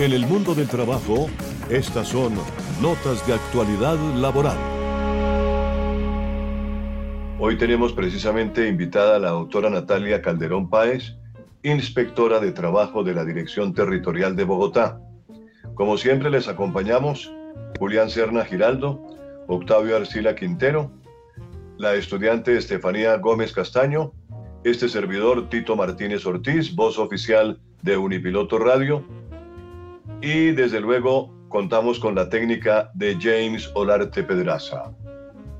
En 0.00 0.12
el 0.12 0.26
mundo 0.26 0.54
del 0.54 0.66
trabajo, 0.66 1.28
estas 1.68 2.08
son 2.08 2.32
notas 2.80 3.26
de 3.26 3.34
actualidad 3.34 3.98
laboral. 4.16 4.56
Hoy 7.38 7.58
tenemos 7.58 7.92
precisamente 7.92 8.66
invitada 8.66 9.16
a 9.16 9.18
la 9.18 9.28
doctora 9.28 9.68
Natalia 9.68 10.22
Calderón 10.22 10.70
Páez, 10.70 11.16
inspectora 11.62 12.40
de 12.40 12.52
trabajo 12.52 13.04
de 13.04 13.12
la 13.12 13.26
Dirección 13.26 13.74
Territorial 13.74 14.36
de 14.36 14.44
Bogotá. 14.44 14.98
Como 15.74 15.98
siempre 15.98 16.30
les 16.30 16.48
acompañamos 16.48 17.30
Julián 17.78 18.08
Serna 18.08 18.46
Giraldo, 18.46 19.04
Octavio 19.48 19.96
Arcila 19.96 20.34
Quintero, 20.34 20.90
la 21.76 21.92
estudiante 21.92 22.56
Estefanía 22.56 23.18
Gómez 23.18 23.52
Castaño, 23.52 24.14
este 24.64 24.88
servidor 24.88 25.50
Tito 25.50 25.76
Martínez 25.76 26.24
Ortiz, 26.24 26.74
voz 26.74 26.98
oficial 26.98 27.60
de 27.82 27.98
Unipiloto 27.98 28.58
Radio, 28.58 29.04
y 30.22 30.52
desde 30.52 30.80
luego 30.80 31.32
contamos 31.48 31.98
con 31.98 32.14
la 32.14 32.28
técnica 32.28 32.90
de 32.94 33.16
James 33.20 33.70
Olarte 33.74 34.22
Pedraza. 34.22 34.92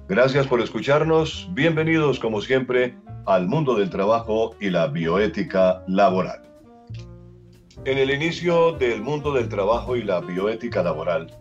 Gracias 0.09 0.47
por 0.47 0.61
escucharnos, 0.61 1.49
bienvenidos 1.53 2.19
como 2.19 2.41
siempre 2.41 2.97
al 3.27 3.47
mundo 3.47 3.75
del 3.75 3.91
trabajo 3.91 4.55
y 4.61 4.71
la 4.71 4.89
bioética 4.89 5.83
laboral. 5.87 6.43
En 7.85 7.97
el 7.97 8.11
inicio 8.11 8.73
del 8.73 9.01
mundo 9.01 9.33
del 9.33 9.49
trabajo 9.49 9.97
y 9.97 10.03
la 10.03 10.21
bioética 10.21 10.83
laboral, 10.83 11.33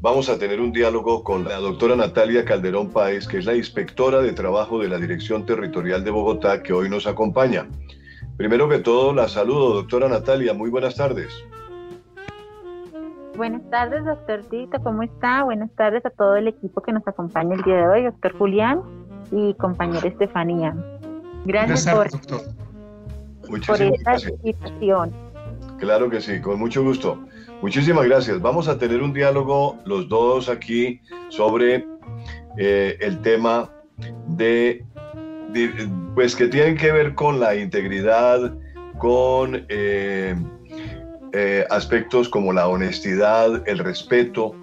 vamos 0.00 0.28
a 0.30 0.38
tener 0.38 0.60
un 0.60 0.72
diálogo 0.72 1.22
con 1.22 1.44
la 1.44 1.56
doctora 1.56 1.96
Natalia 1.96 2.44
Calderón 2.44 2.90
Páez, 2.90 3.26
que 3.26 3.38
es 3.38 3.44
la 3.44 3.54
inspectora 3.54 4.22
de 4.22 4.32
trabajo 4.32 4.78
de 4.78 4.88
la 4.88 4.98
Dirección 4.98 5.44
Territorial 5.44 6.02
de 6.02 6.10
Bogotá, 6.10 6.62
que 6.62 6.72
hoy 6.72 6.88
nos 6.88 7.06
acompaña. 7.06 7.68
Primero 8.38 8.68
que 8.68 8.78
todo, 8.78 9.12
la 9.12 9.28
saludo, 9.28 9.74
doctora 9.74 10.08
Natalia, 10.08 10.54
muy 10.54 10.70
buenas 10.70 10.94
tardes. 10.94 11.32
Buenas 13.36 13.68
tardes, 13.68 14.04
doctor 14.04 14.44
Tito, 14.44 14.80
¿cómo 14.84 15.02
está? 15.02 15.42
Buenas 15.42 15.70
tardes 15.74 16.06
a 16.06 16.10
todo 16.10 16.36
el 16.36 16.46
equipo 16.46 16.80
que 16.82 16.92
nos 16.92 17.06
acompaña 17.06 17.56
el 17.56 17.62
día 17.62 17.76
de 17.76 17.86
hoy, 17.88 18.04
doctor 18.04 18.38
Julián 18.38 18.80
y 19.32 19.54
compañera 19.54 20.06
Estefanía. 20.06 20.76
Gracias, 21.44 21.92
por, 21.92 22.10
doctor. 22.10 23.82
esta 23.82 24.30
invitación. 24.30 25.12
Claro 25.78 26.08
que 26.10 26.20
sí, 26.20 26.40
con 26.40 26.60
mucho 26.60 26.84
gusto. 26.84 27.26
Muchísimas 27.60 28.04
gracias. 28.04 28.40
Vamos 28.40 28.68
a 28.68 28.78
tener 28.78 29.02
un 29.02 29.12
diálogo 29.12 29.78
los 29.84 30.08
dos 30.08 30.48
aquí 30.48 31.00
sobre 31.28 31.84
eh, 32.56 32.96
el 33.00 33.20
tema 33.20 33.68
de, 34.28 34.84
pues 36.14 36.36
que 36.36 36.46
tienen 36.46 36.76
que 36.76 36.92
ver 36.92 37.16
con 37.16 37.40
la 37.40 37.56
integridad, 37.56 38.54
con 38.98 39.66
eh, 39.68 40.36
eh, 41.36 41.66
aspectos 41.68 42.28
como 42.28 42.52
la 42.52 42.68
honestidad, 42.68 43.68
el 43.68 43.80
respeto, 43.80 44.54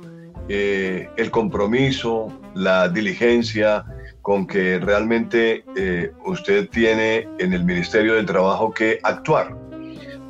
eh, 0.47 1.09
el 1.17 1.29
compromiso, 1.29 2.31
la 2.55 2.87
diligencia 2.87 3.83
con 4.21 4.47
que 4.47 4.79
realmente 4.79 5.65
eh, 5.75 6.11
usted 6.25 6.69
tiene 6.69 7.27
en 7.39 7.51
el 7.51 7.65
Ministerio 7.65 8.13
del 8.13 8.25
Trabajo 8.25 8.71
que 8.71 8.99
actuar. 9.03 9.53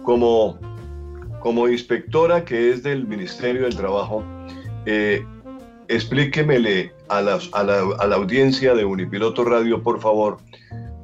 Como, 0.02 0.58
como 1.42 1.70
inspectora 1.70 2.44
que 2.44 2.72
es 2.72 2.81
del 2.81 3.05
Ministerio 3.05 3.61
del 3.61 3.76
Trabajo, 3.76 4.23
explíquemele 5.89 6.92
a 7.09 7.22
la, 7.22 7.38
a, 7.52 7.64
la, 7.64 7.83
a 8.00 8.08
la, 8.08 8.16
audiencia 8.16 8.73
de 8.73 8.83
Unipiloto 8.83 9.45
Radio, 9.45 9.83
por 9.83 10.02
favor, 10.02 10.39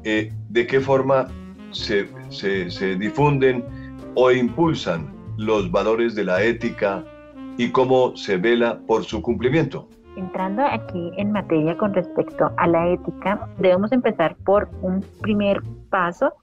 de 0.01 0.67
qué 0.67 0.79
forma 0.79 1.27
se, 1.69 2.07
se, 2.29 2.71
se 2.71 2.95
difunden 2.95 3.63
o 4.15 4.31
impulsan 4.31 5.15
los 5.37 5.71
valores 5.71 6.15
de 6.15 6.25
la 6.25 6.43
ética 6.43 7.03
y 7.57 7.71
cómo 7.71 8.15
se 8.15 8.37
vela 8.37 8.79
por 8.87 9.03
su 9.03 9.21
cumplimiento. 9.21 9.87
Entrando 10.15 10.63
aquí 10.65 11.11
en 11.17 11.31
materia 11.31 11.77
con 11.77 11.93
respecto 11.93 12.51
a 12.57 12.67
la 12.67 12.89
ética, 12.89 13.47
debemos 13.59 13.91
empezar 13.91 14.35
por 14.45 14.69
un 14.81 15.05
primer 15.21 15.61
paso 15.89 16.33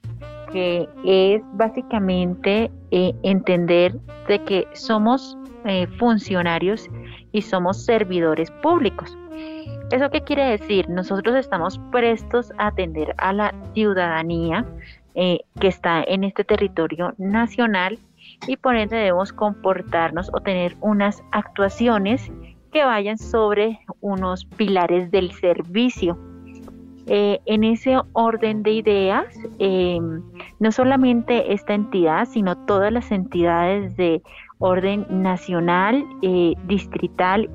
que 0.53 0.89
es 1.05 1.43
básicamente 1.55 2.71
eh, 2.93 3.13
entender 3.25 3.99
de 4.29 4.39
que 4.45 4.69
somos 4.75 5.37
eh, 5.65 5.89
funcionarios 5.99 6.89
y 7.33 7.43
somos 7.43 7.85
servidores 7.85 8.53
públicos. 8.63 9.19
¿Eso 9.91 10.09
qué 10.11 10.21
quiere 10.21 10.45
decir? 10.45 10.89
Nosotros 10.89 11.35
estamos 11.35 11.81
prestos 11.91 12.53
a 12.59 12.69
atender 12.69 13.15
a 13.19 13.33
la 13.33 13.55
ciudadanía 13.75 14.65
eh, 15.17 15.41
que 15.61 15.69
está 15.69 16.05
en 16.05 16.25
este 16.25 16.45
territorio 16.45 17.15
nacional 17.19 17.99
y 18.47 18.57
por 18.57 18.77
ende 18.77 18.97
debemos 18.97 19.33
comportarnos 19.33 20.31
o 20.33 20.41
tener 20.41 20.77
unas 20.81 21.23
actuaciones 21.33 22.31
que 22.73 22.85
vayan 22.85 23.17
sobre 23.17 23.81
unos 24.01 24.45
pilares 24.45 25.11
del 25.11 25.31
servicio. 25.33 26.19
Eh, 27.07 27.41
en 27.45 27.65
ese 27.65 28.01
orden 28.15 28.63
de 28.63 28.73
ideas, 28.73 29.27
eh, 29.59 30.01
no 30.59 30.73
solamente 30.73 31.53
esta 31.53 31.75
entidad, 31.75 32.27
sino 32.27 32.57
todas 32.65 32.93
las 32.93 33.13
entidades 33.13 33.95
de 33.97 34.23
orden 34.59 35.07
nacional, 35.11 36.05
eh, 36.23 36.55
distrital, 36.67 37.51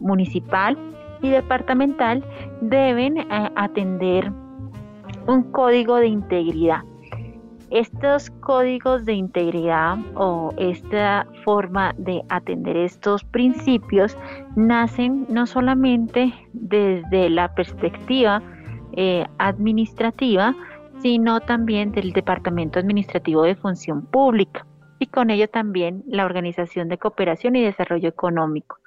municipal 0.00 0.78
y 1.20 1.30
departamental 1.30 2.24
deben 2.60 3.26
atender 3.56 4.32
un 5.26 5.42
código 5.50 5.96
de 5.96 6.06
integridad 6.06 6.82
estos 7.70 8.30
códigos 8.40 9.04
de 9.04 9.12
integridad 9.12 9.98
o 10.14 10.54
esta 10.56 11.26
forma 11.44 11.94
de 11.98 12.22
atender 12.28 12.76
estos 12.76 13.24
principios 13.24 14.16
nacen 14.56 15.26
no 15.28 15.46
solamente 15.46 16.32
desde 16.52 17.28
la 17.30 17.54
perspectiva 17.54 18.42
eh, 18.92 19.26
administrativa, 19.38 20.54
sino 21.00 21.40
también 21.40 21.92
del 21.92 22.12
Departamento 22.12 22.78
Administrativo 22.78 23.42
de 23.42 23.54
Función 23.54 24.06
Pública 24.06 24.66
y 24.98 25.06
con 25.06 25.30
ello 25.30 25.48
también 25.48 26.02
la 26.06 26.24
Organización 26.24 26.88
de 26.88 26.98
Cooperación 26.98 27.54
y 27.56 27.62
Desarrollo 27.62 28.08
Económico. 28.08 28.78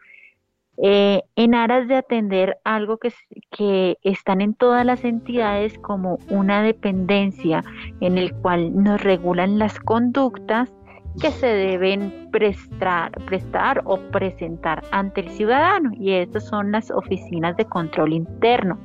Eh, 0.83 1.21
en 1.35 1.53
aras 1.53 1.87
de 1.87 1.95
atender 1.95 2.57
algo 2.63 2.97
que, 2.97 3.13
que 3.51 3.99
están 4.01 4.41
en 4.41 4.55
todas 4.55 4.83
las 4.83 5.03
entidades 5.03 5.77
como 5.77 6.17
una 6.29 6.63
dependencia 6.63 7.63
en 7.99 8.17
el 8.17 8.33
cual 8.33 8.75
nos 8.81 8.99
regulan 9.03 9.59
las 9.59 9.79
conductas 9.79 10.73
que 11.19 11.29
se 11.29 11.45
deben 11.45 12.29
prestar, 12.31 13.11
prestar 13.25 13.83
o 13.85 13.97
presentar 14.11 14.83
ante 14.91 15.21
el 15.21 15.29
ciudadano 15.29 15.91
y 15.93 16.13
estas 16.13 16.47
son 16.47 16.71
las 16.71 16.89
oficinas 16.89 17.55
de 17.57 17.65
control 17.65 18.13
interno 18.13 18.79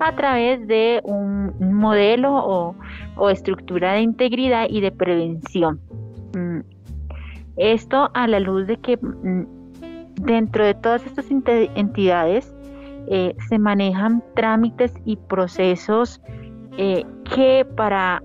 a 0.00 0.14
través 0.16 0.66
de 0.66 1.00
un 1.04 1.54
modelo 1.58 2.34
o, 2.34 2.76
o 3.16 3.30
estructura 3.30 3.94
de 3.94 4.02
integridad 4.02 4.66
y 4.68 4.82
de 4.82 4.92
prevención. 4.92 5.80
Mm, 6.36 6.60
esto 7.56 8.10
a 8.12 8.26
la 8.26 8.40
luz 8.40 8.66
de 8.66 8.76
que 8.78 8.98
mm, 8.98 9.63
Dentro 10.16 10.64
de 10.64 10.74
todas 10.74 11.04
estas 11.06 11.26
entidades 11.30 12.54
eh, 13.08 13.34
se 13.48 13.58
manejan 13.58 14.22
trámites 14.34 14.94
y 15.04 15.16
procesos 15.16 16.22
eh, 16.78 17.04
que 17.34 17.66
para 17.76 18.22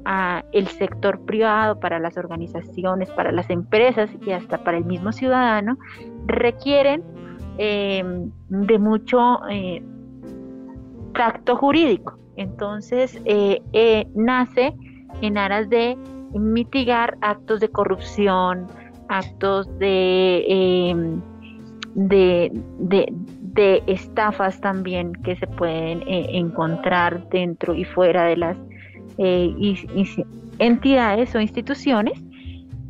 el 0.53 0.67
sector 0.67 1.19
privado, 1.25 1.79
para 1.79 1.99
las 1.99 2.17
organizaciones, 2.17 3.09
para 3.11 3.31
las 3.31 3.49
empresas 3.49 4.09
y 4.25 4.31
hasta 4.31 4.63
para 4.63 4.77
el 4.77 4.85
mismo 4.85 5.11
ciudadano 5.11 5.77
requieren 6.25 7.03
eh, 7.57 8.03
de 8.49 8.79
mucho 8.79 9.39
tacto 11.13 11.57
jurídico. 11.57 12.17
Entonces 12.37 13.21
nace 14.15 14.73
en 15.21 15.37
aras 15.37 15.69
de 15.69 15.97
mitigar 16.33 17.17
actos 17.21 17.59
de 17.59 17.69
corrupción, 17.69 18.67
actos 19.09 19.67
de 19.79 21.19
de, 21.95 22.51
de, 22.79 23.83
estafas 23.87 24.61
también 24.61 25.13
que 25.23 25.35
se 25.35 25.47
pueden 25.47 26.01
eh, 26.07 26.27
encontrar 26.31 27.27
dentro 27.29 27.73
y 27.73 27.83
fuera 27.83 28.23
de 28.25 28.37
las 28.37 28.57
eh, 29.17 29.53
entidades 30.59 31.35
o 31.35 31.41
instituciones 31.41 32.23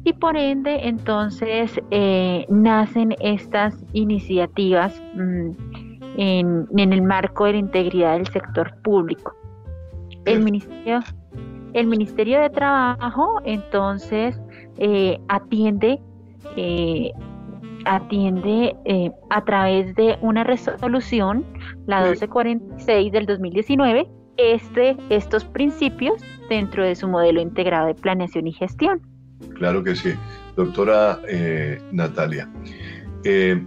y 0.03 0.13
por 0.13 0.37
ende 0.37 0.87
entonces 0.87 1.79
eh, 1.91 2.45
nacen 2.49 3.15
estas 3.19 3.75
iniciativas 3.93 5.01
mm, 5.15 5.49
en, 6.17 6.67
en, 6.77 6.93
el 6.93 7.01
marco 7.01 7.45
de 7.45 7.53
la 7.53 7.57
integridad 7.59 8.13
del 8.17 8.27
sector 8.27 8.73
público. 8.83 9.33
El 10.25 10.43
Ministerio, 10.43 10.99
el 11.73 11.87
Ministerio 11.87 12.41
de 12.41 12.49
Trabajo 12.49 13.41
entonces 13.43 14.39
atiende 15.27 15.99
atiende 17.85 18.75
eh, 18.85 19.11
a 19.29 19.43
través 19.45 19.95
de 19.95 20.17
una 20.21 20.43
resolución, 20.43 21.45
la 21.85 22.01
1246 22.01 23.11
del 23.11 23.25
2019, 23.25 24.07
este, 24.37 24.95
estos 25.09 25.43
principios 25.45 26.21
dentro 26.49 26.83
de 26.83 26.95
su 26.95 27.07
modelo 27.07 27.41
integrado 27.41 27.87
de 27.87 27.95
planeación 27.95 28.47
y 28.47 28.53
gestión. 28.53 29.01
Claro 29.55 29.83
que 29.83 29.95
sí. 29.95 30.13
doctora 30.55 31.19
eh, 31.27 31.81
Natalia. 31.91 32.49
Eh, 33.23 33.61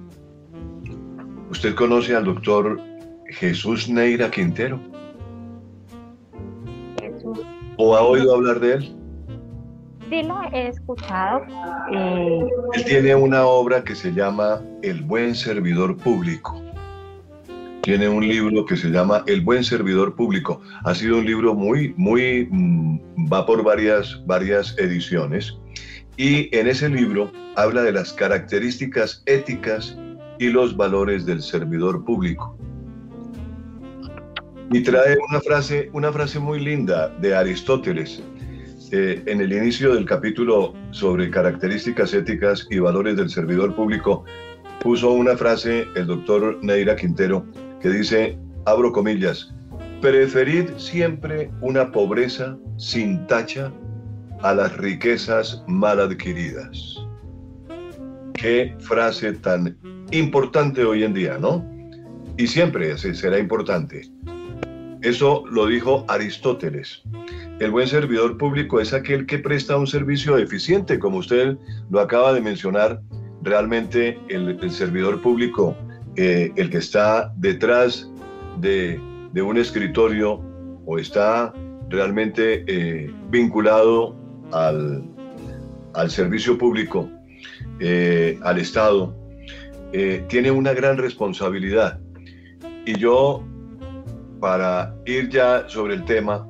¿Usted 1.50 1.75
conoce 1.75 2.17
al 2.17 2.25
doctor 2.25 2.81
Jesús 3.29 3.88
Neira 3.88 4.31
Quintero? 4.31 4.81
Jesús. 7.00 7.41
¿O 7.76 7.94
ha 7.97 8.03
oído 8.03 8.35
hablar 8.35 8.61
de 8.61 8.75
él? 8.75 9.01
Sí, 10.12 10.23
lo 10.25 10.43
he 10.53 10.69
escuchado. 10.69 11.41
Eh, 11.91 12.41
Él 12.75 12.85
tiene 12.85 13.14
una 13.14 13.47
obra 13.47 13.82
que 13.82 13.94
se 13.94 14.12
llama 14.12 14.61
El 14.82 15.00
buen 15.00 15.35
servidor 15.35 15.97
público. 15.97 16.62
Tiene 17.81 18.11
un 18.11 18.29
libro 18.29 18.67
que 18.67 18.76
se 18.76 18.91
llama 18.91 19.25
El 19.26 19.41
buen 19.41 19.64
servidor 19.64 20.14
público. 20.14 20.61
Ha 20.85 20.94
sido 20.94 21.17
un 21.17 21.25
libro 21.25 21.55
muy, 21.55 21.94
muy, 21.97 22.47
mm, 22.50 23.32
va 23.32 23.47
por 23.47 23.64
varias, 23.64 24.23
varias 24.26 24.76
ediciones. 24.76 25.56
Y 26.19 26.55
en 26.55 26.69
ese 26.69 26.91
libro 26.91 27.32
habla 27.56 27.81
de 27.81 27.93
las 27.93 28.12
características 28.12 29.23
éticas 29.25 29.97
y 30.38 30.49
los 30.49 30.76
valores 30.76 31.25
del 31.25 31.41
servidor 31.41 32.05
público. 32.05 32.55
Y 34.70 34.82
trae 34.82 35.17
una 35.31 35.41
frase, 35.41 35.88
una 35.94 36.12
frase 36.12 36.38
muy 36.38 36.61
linda 36.61 37.08
de 37.08 37.35
Aristóteles. 37.35 38.23
Eh, 38.94 39.23
en 39.25 39.41
el 39.41 39.50
inicio 39.50 39.94
del 39.94 40.05
capítulo 40.05 40.75
sobre 40.91 41.31
características 41.31 42.12
éticas 42.12 42.67
y 42.69 42.79
valores 42.79 43.17
del 43.17 43.31
servidor 43.31 43.75
público, 43.75 44.23
puso 44.83 45.12
una 45.12 45.35
frase 45.35 45.87
el 45.97 46.09
doctor 46.09 46.59
Neira 46.61 46.94
Quintero 46.94 47.43
que 47.81 47.89
dice, 47.89 48.39
abro 48.67 48.93
comillas, 48.93 49.50
preferid 50.03 50.77
siempre 50.77 51.50
una 51.62 51.91
pobreza 51.91 52.59
sin 52.77 53.27
tacha 53.29 53.73
a 54.43 54.53
las 54.53 54.77
riquezas 54.77 55.65
mal 55.67 55.99
adquiridas. 55.99 57.03
Qué 58.35 58.77
frase 58.79 59.33
tan 59.33 59.75
importante 60.11 60.85
hoy 60.85 61.05
en 61.05 61.15
día, 61.15 61.39
¿no? 61.39 61.67
Y 62.37 62.47
siempre 62.47 62.99
será 62.99 63.39
importante. 63.39 64.03
Eso 65.00 65.44
lo 65.50 65.67
dijo 65.67 66.05
Aristóteles. 66.09 67.03
El 67.62 67.70
buen 67.70 67.87
servidor 67.87 68.38
público 68.38 68.81
es 68.81 68.93
aquel 68.93 69.25
que 69.25 69.38
presta 69.38 69.76
un 69.76 69.87
servicio 69.87 70.37
eficiente, 70.37 70.99
como 70.99 71.19
usted 71.19 71.56
lo 71.91 72.00
acaba 72.00 72.32
de 72.32 72.41
mencionar. 72.41 73.00
Realmente 73.41 74.19
el, 74.29 74.69
servidor 74.73 75.23
público, 75.23 75.76
eh, 76.17 76.50
el 76.56 76.70
que 76.70 76.79
está 76.79 77.32
detrás 77.37 78.11
de, 78.59 79.00
un 79.41 79.56
escritorio 79.59 80.43
o 80.87 80.99
está 80.99 81.55
realmente 81.88 82.64
eh, 82.67 83.14
vinculado 83.31 84.17
al, 84.50 85.05
al, 85.94 86.11
servicio 86.11 86.58
público, 86.58 87.08
eh, 87.79 88.41
al 88.43 88.58
Estado, 88.58 89.17
tiene 90.26 90.50
una 90.50 90.73
gran 90.73 90.99
responsabilidad. 90.99 92.00
Y 92.87 92.99
yo, 92.99 93.44
para 94.41 94.97
ir 95.06 95.29
ya 95.29 95.69
sobre 95.69 95.94
el 95.94 96.05
tema 96.05 96.44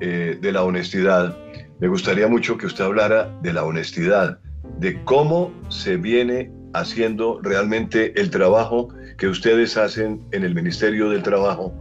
eh, 0.00 0.38
de 0.40 0.52
la 0.52 0.64
honestidad, 0.64 1.36
me 1.78 1.88
gustaría 1.88 2.28
mucho 2.28 2.56
que 2.58 2.66
usted 2.66 2.84
hablara 2.84 3.30
de 3.42 3.52
la 3.52 3.64
honestidad, 3.64 4.38
de 4.78 5.02
cómo 5.04 5.50
se 5.68 5.96
viene 5.96 6.50
haciendo 6.74 7.40
realmente 7.42 8.18
el 8.20 8.30
trabajo 8.30 8.88
que 9.18 9.28
ustedes 9.28 9.76
hacen 9.76 10.20
en 10.32 10.44
el 10.44 10.54
Ministerio 10.54 11.10
del 11.10 11.22
Trabajo 11.22 11.72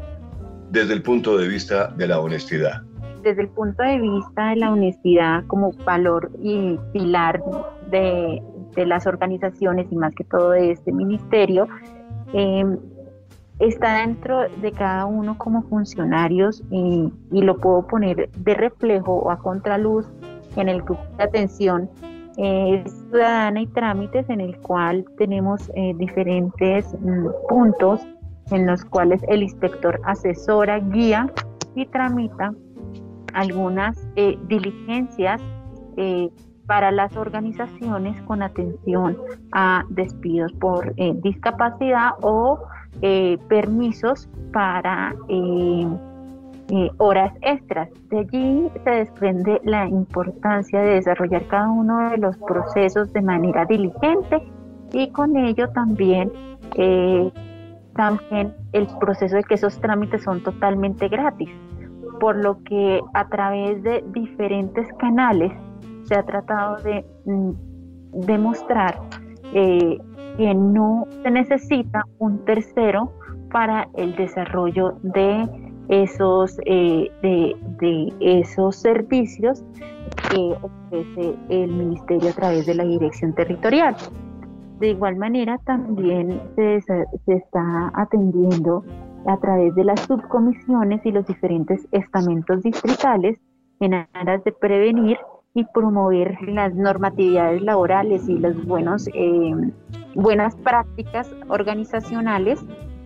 desde 0.71 0.93
el 0.93 1.01
punto 1.01 1.37
de 1.37 1.47
vista 1.47 1.87
de 1.87 2.07
la 2.07 2.19
honestidad. 2.19 2.83
Desde 3.23 3.41
el 3.41 3.49
punto 3.49 3.83
de 3.83 3.99
vista 3.99 4.49
de 4.49 4.55
la 4.57 4.71
honestidad 4.71 5.45
como 5.47 5.71
valor 5.85 6.31
y 6.41 6.77
pilar 6.93 7.41
de, 7.91 8.41
de 8.75 8.85
las 8.85 9.05
organizaciones 9.07 9.87
y 9.91 9.95
más 9.95 10.13
que 10.15 10.23
todo 10.23 10.51
de 10.51 10.71
este 10.71 10.91
ministerio, 10.91 11.67
eh, 12.33 12.63
está 13.59 13.97
dentro 13.97 14.49
de 14.61 14.71
cada 14.71 15.05
uno 15.05 15.37
como 15.37 15.61
funcionarios 15.63 16.63
y, 16.71 17.11
lo 17.31 17.57
puedo 17.57 17.85
poner 17.87 18.29
de 18.31 18.53
reflejo 18.53 19.13
o 19.13 19.31
a 19.31 19.37
contraluz 19.39 20.05
en 20.55 20.69
el 20.69 20.81
grupo 20.81 21.03
de 21.17 21.23
atención 21.23 21.89
eh, 22.37 22.83
ciudadana 22.85 23.61
y 23.61 23.67
trámites 23.67 24.29
en 24.29 24.39
el 24.39 24.57
cual 24.61 25.05
tenemos 25.17 25.69
eh, 25.75 25.93
diferentes 25.97 26.85
mm, 27.01 27.27
puntos 27.49 28.01
en 28.51 28.65
los 28.65 28.83
cuales 28.85 29.21
el 29.27 29.43
inspector 29.43 29.99
asesora, 30.05 30.79
guía 30.79 31.31
y 31.75 31.85
tramita 31.85 32.53
algunas 33.33 34.07
eh, 34.15 34.37
diligencias 34.47 35.41
para 36.65 36.91
las 36.91 37.17
organizaciones 37.17 38.21
con 38.21 38.41
atención 38.41 39.17
a 39.51 39.83
despidos 39.89 40.53
por 40.53 40.95
discapacidad 40.95 42.11
o 42.21 42.57
permisos 43.47 44.29
para 44.51 45.15
horas 46.97 47.33
extras. 47.41 47.89
De 48.09 48.19
allí 48.19 48.69
se 48.83 48.89
desprende 48.89 49.61
la 49.63 49.87
importancia 49.87 50.79
de 50.81 50.95
desarrollar 50.95 51.45
cada 51.47 51.69
uno 51.69 52.09
de 52.09 52.17
los 52.17 52.37
procesos 52.37 53.11
de 53.13 53.21
manera 53.21 53.65
diligente 53.65 54.43
y 54.93 55.09
con 55.09 55.35
ello 55.37 55.69
también, 55.69 56.31
eh, 56.75 57.31
también 57.95 58.55
el 58.73 58.87
proceso 58.99 59.35
de 59.35 59.43
que 59.43 59.55
esos 59.55 59.79
trámites 59.79 60.23
son 60.23 60.41
totalmente 60.43 61.07
gratis, 61.07 61.49
por 62.19 62.35
lo 62.35 62.61
que 62.63 63.01
a 63.13 63.27
través 63.29 63.81
de 63.83 64.03
diferentes 64.13 64.87
canales 64.99 65.51
se 66.03 66.15
ha 66.15 66.23
tratado 66.23 66.77
de 66.77 67.05
mm, 67.25 67.51
demostrar 68.25 68.99
eh, 69.53 69.97
que 70.39 70.55
no 70.55 71.05
se 71.21 71.31
necesita 71.31 72.05
un 72.17 72.45
tercero 72.45 73.11
para 73.51 73.89
el 73.97 74.15
desarrollo 74.15 74.93
de 75.03 75.49
esos, 75.89 76.57
eh, 76.65 77.11
de, 77.21 77.57
de, 77.81 78.13
esos 78.21 78.77
servicios 78.77 79.65
que 80.31 80.55
ofrece 80.61 81.35
el 81.49 81.73
Ministerio 81.73 82.29
a 82.29 82.33
través 82.33 82.65
de 82.67 82.75
la 82.75 82.85
Dirección 82.85 83.33
Territorial. 83.33 83.97
De 84.79 84.91
igual 84.91 85.17
manera, 85.17 85.57
también 85.65 86.41
se, 86.55 86.79
se 86.79 87.33
está 87.33 87.91
atendiendo 87.93 88.85
a 89.27 89.35
través 89.41 89.75
de 89.75 89.83
las 89.83 89.99
subcomisiones 89.99 91.05
y 91.05 91.11
los 91.11 91.27
diferentes 91.27 91.85
estamentos 91.91 92.63
distritales 92.63 93.41
en 93.81 93.93
aras 93.93 94.41
de 94.45 94.53
prevenir 94.53 95.17
y 95.53 95.65
promover 95.65 96.37
las 96.43 96.73
normatividades 96.75 97.61
laborales 97.61 98.29
y 98.29 98.37
las 98.37 98.55
buenos, 98.65 99.09
eh, 99.13 99.53
buenas 100.15 100.55
prácticas 100.55 101.27
organizacionales 101.47 102.59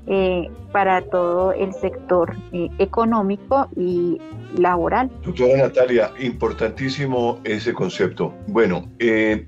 eh, 0.05 0.49
para 0.73 1.01
todo 1.01 1.53
el 1.53 1.73
sector 1.73 2.35
eh, 2.51 2.67
económico 2.77 3.69
y 3.77 4.19
laboral. 4.57 5.09
Doctora 5.23 5.55
Natalia, 5.55 6.11
importantísimo 6.19 7.39
ese 7.45 7.73
concepto. 7.73 8.33
Bueno, 8.47 8.89
eh, 8.99 9.47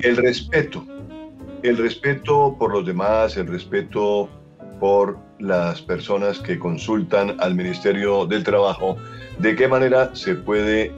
el 0.00 0.16
respeto, 0.18 0.84
el 1.62 1.78
respeto 1.78 2.54
por 2.58 2.72
los 2.72 2.84
demás, 2.84 3.38
el 3.38 3.46
respeto 3.46 4.28
por 4.78 5.16
las 5.38 5.80
personas 5.80 6.38
que 6.40 6.58
consultan 6.58 7.36
al 7.40 7.54
Ministerio 7.54 8.26
del 8.26 8.44
Trabajo, 8.44 8.96
¿de 9.38 9.56
qué 9.56 9.68
manera 9.68 10.14
se 10.14 10.34
puede, 10.34 10.92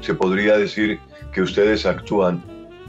se 0.00 0.14
podría 0.14 0.58
decir 0.58 0.98
que 1.32 1.42
ustedes 1.42 1.86
actúan 1.86 2.42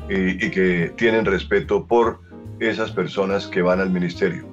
y, 0.09 0.49
que 0.49 0.91
tienen 0.95 1.25
respeto 1.25 1.85
por 1.85 2.19
esas 2.59 2.91
personas 2.91 3.47
que 3.47 3.61
van 3.61 3.79
al 3.79 3.89
ministerio? 3.89 4.43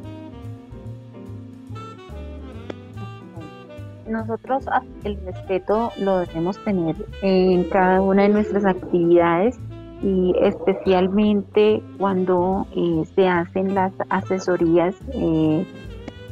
Nosotros 4.08 4.64
el 5.02 5.18
respeto 5.24 5.90
lo 5.98 6.20
debemos 6.20 6.62
tener 6.62 6.94
en 7.22 7.64
cada 7.64 8.00
una 8.00 8.22
de 8.22 8.28
nuestras 8.28 8.64
actividades 8.64 9.58
y 10.02 10.34
especialmente 10.42 11.82
cuando 11.98 12.66
eh, 12.76 13.04
se 13.14 13.26
hacen 13.26 13.74
las 13.74 13.92
asesorías 14.10 14.94
eh, 15.12 15.66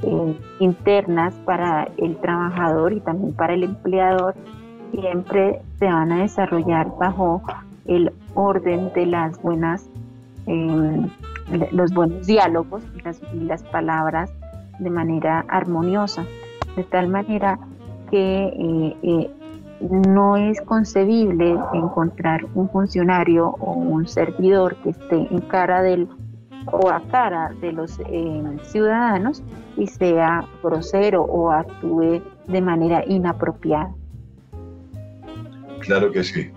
eh, 0.02 0.38
internas 0.60 1.34
para 1.44 1.88
el 1.96 2.16
trabajador 2.18 2.92
y 2.92 3.00
también 3.00 3.32
para 3.32 3.54
el 3.54 3.64
empleador, 3.64 4.34
siempre 4.92 5.62
se 5.78 5.86
van 5.86 6.12
a 6.12 6.22
desarrollar 6.22 6.88
bajo 6.98 7.42
el 7.86 8.12
orden 8.34 8.92
de 8.94 9.06
las 9.06 9.40
buenas 9.42 9.88
Em, 10.46 11.08
los 11.72 11.92
buenos 11.92 12.26
diálogos 12.26 12.82
y 12.96 13.00
las, 13.00 13.20
las, 13.32 13.62
palabras 13.64 14.30
de 14.78 14.90
manera 14.90 15.44
armoniosa, 15.48 16.24
de 16.76 16.84
tal 16.84 17.08
manera 17.08 17.58
que 18.10 18.46
eh, 18.46 18.96
eh, 19.02 19.30
no 19.80 20.36
es 20.36 20.60
concebible 20.62 21.58
encontrar 21.72 22.44
un 22.54 22.68
funcionario 22.68 23.48
o 23.58 23.72
un 23.72 24.06
servidor 24.06 24.76
que 24.76 24.90
esté 24.90 25.16
en 25.30 25.40
cara 25.40 25.82
del 25.82 26.08
o 26.70 26.90
a 26.90 27.00
cara 27.10 27.52
de 27.60 27.72
los 27.72 27.98
eh, 28.00 28.42
ciudadanos 28.62 29.42
y 29.76 29.86
sea 29.86 30.46
grosero 30.62 31.22
o 31.22 31.50
actúe 31.50 32.22
de 32.48 32.60
manera 32.60 33.02
inapropiada. 33.06 33.94
Claro 35.80 36.10
que 36.10 36.24
sí. 36.24 36.50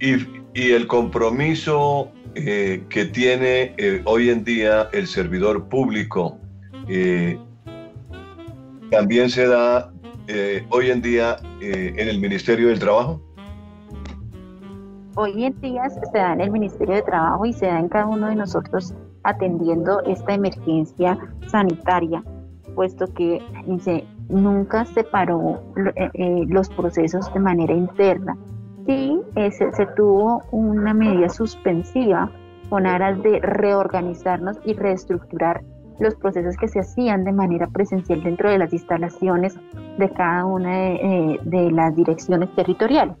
Y, 0.00 0.40
el 0.54 0.86
compromiso 0.88 2.10
eh, 2.34 2.82
que 2.88 3.04
tiene 3.04 3.72
eh, 3.76 4.02
hoy 4.04 4.30
en 4.30 4.42
día 4.42 4.88
el 4.92 5.06
servidor 5.06 5.68
público 5.68 6.38
eh, 6.88 7.38
también 8.90 9.30
se 9.30 9.46
da 9.46 9.92
hoy 10.68 10.90
en 10.90 11.02
día 11.02 11.38
en 11.60 12.08
el 12.08 12.20
Ministerio 12.20 12.68
del 12.68 12.78
Trabajo. 12.78 13.20
Hoy 15.16 15.44
en 15.44 15.60
día 15.60 15.90
se 15.90 16.00
da 16.12 16.32
en 16.32 16.40
el 16.40 16.52
Ministerio 16.52 16.94
de 16.94 17.02
Trabajo 17.02 17.44
y 17.44 17.52
se 17.52 17.66
da 17.66 17.80
en 17.80 17.88
cada 17.88 18.06
uno 18.06 18.28
de 18.28 18.36
nosotros 18.36 18.94
atendiendo 19.24 20.00
esta 20.04 20.34
emergencia 20.34 21.18
sanitaria, 21.48 22.22
puesto 22.74 23.12
que 23.14 23.42
se, 23.80 24.04
nunca 24.28 24.84
separó 24.86 25.60
eh, 25.96 26.10
eh, 26.14 26.44
los 26.48 26.68
procesos 26.70 27.32
de 27.32 27.40
manera 27.40 27.74
interna. 27.74 28.36
Sí, 28.86 29.20
eh, 29.36 29.50
se, 29.50 29.86
tuvo 29.96 30.42
una 30.50 30.94
medida 30.94 31.28
suspensiva 31.28 32.30
con 32.68 32.86
aras 32.86 33.22
de 33.22 33.40
reorganizarnos 33.40 34.58
y 34.64 34.74
reestructurar 34.74 35.62
los 35.98 36.14
procesos 36.14 36.56
que 36.56 36.68
se 36.68 36.80
hacían 36.80 37.24
de 37.24 37.32
manera 37.32 37.66
presencial 37.66 38.22
dentro 38.22 38.50
de 38.50 38.58
las 38.58 38.72
instalaciones 38.72 39.58
de 39.98 40.08
cada 40.10 40.46
una 40.46 40.70
de, 40.70 41.70
las 41.72 41.94
direcciones 41.94 42.54
territoriales. 42.54 43.16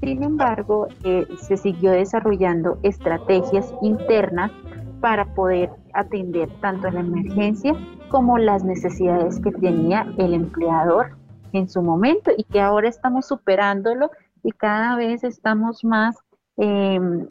Sin 0.00 0.22
embargo, 0.22 0.86
se 1.02 1.56
siguió 1.56 1.90
desarrollando 1.90 2.78
estrategias 2.82 3.74
internas 3.82 4.52
para 5.00 5.24
poder 5.34 5.70
atender 5.94 6.48
tanto 6.60 6.90
la 6.90 7.00
emergencia 7.00 7.74
como 8.10 8.38
las 8.38 8.64
necesidades 8.64 9.40
que 9.40 9.50
tenía 9.50 10.06
el 10.18 10.34
empleador 10.34 11.16
en 11.52 11.68
su 11.68 11.82
momento 11.82 12.30
y 12.36 12.44
que 12.44 12.60
ahora 12.60 12.88
estamos 12.88 13.26
superándolo 13.26 14.10
y 14.42 14.52
cada 14.52 14.96
vez 14.96 15.24
estamos 15.24 15.84
más 15.84 16.16
em, 16.56 17.26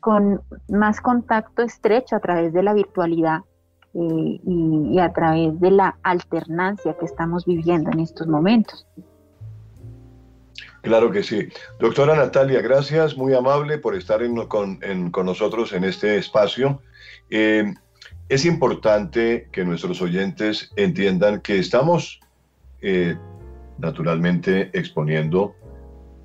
con 0.00 0.42
más 0.68 1.00
contacto 1.00 1.62
estrecho 1.62 2.16
a 2.16 2.20
través 2.20 2.52
de 2.52 2.62
la 2.62 2.74
virtualidad 2.74 3.40
eh, 3.94 4.40
y, 4.44 4.98
a 4.98 5.12
través 5.12 5.58
de 5.60 5.70
la 5.72 5.98
alternancia 6.02 6.96
que 6.98 7.06
estamos 7.06 7.44
viviendo 7.44 7.90
en 7.90 8.00
estos 8.00 8.26
momentos. 8.26 8.86
Claro 10.82 11.10
que 11.10 11.22
sí. 11.22 11.48
Doctora 11.78 12.16
Natalia, 12.16 12.62
gracias, 12.62 13.16
muy 13.16 13.34
amable 13.34 13.78
por 13.78 13.94
estar 13.94 14.22
con, 14.48 14.80
con 15.10 15.26
nosotros 15.26 15.72
en 15.72 15.84
este 15.84 16.16
espacio. 16.16 16.80
Eh, 17.30 17.74
es 18.30 18.44
importante 18.44 19.48
que 19.50 19.64
nuestros 19.64 20.00
oyentes 20.00 20.70
entiendan 20.76 21.40
que 21.40 21.58
estamos 21.58 22.20
eh, 22.80 23.16
naturalmente 23.78 24.70
exponiendo 24.72 25.56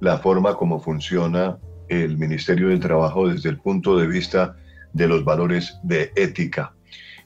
la 0.06 0.20
forma 0.20 0.56
como 0.56 0.80
funciona 0.80 1.58
el 1.90 2.18
Ministerio 2.18 2.70
del 2.70 2.80
Trabajo 2.80 3.28
desde 3.28 3.50
el 3.50 3.58
punto 3.58 3.98
de 3.98 4.06
vista 4.06 4.56
de 4.94 5.08
los 5.08 5.26
valores 5.26 5.80
de 5.82 6.12
ética. 6.16 6.74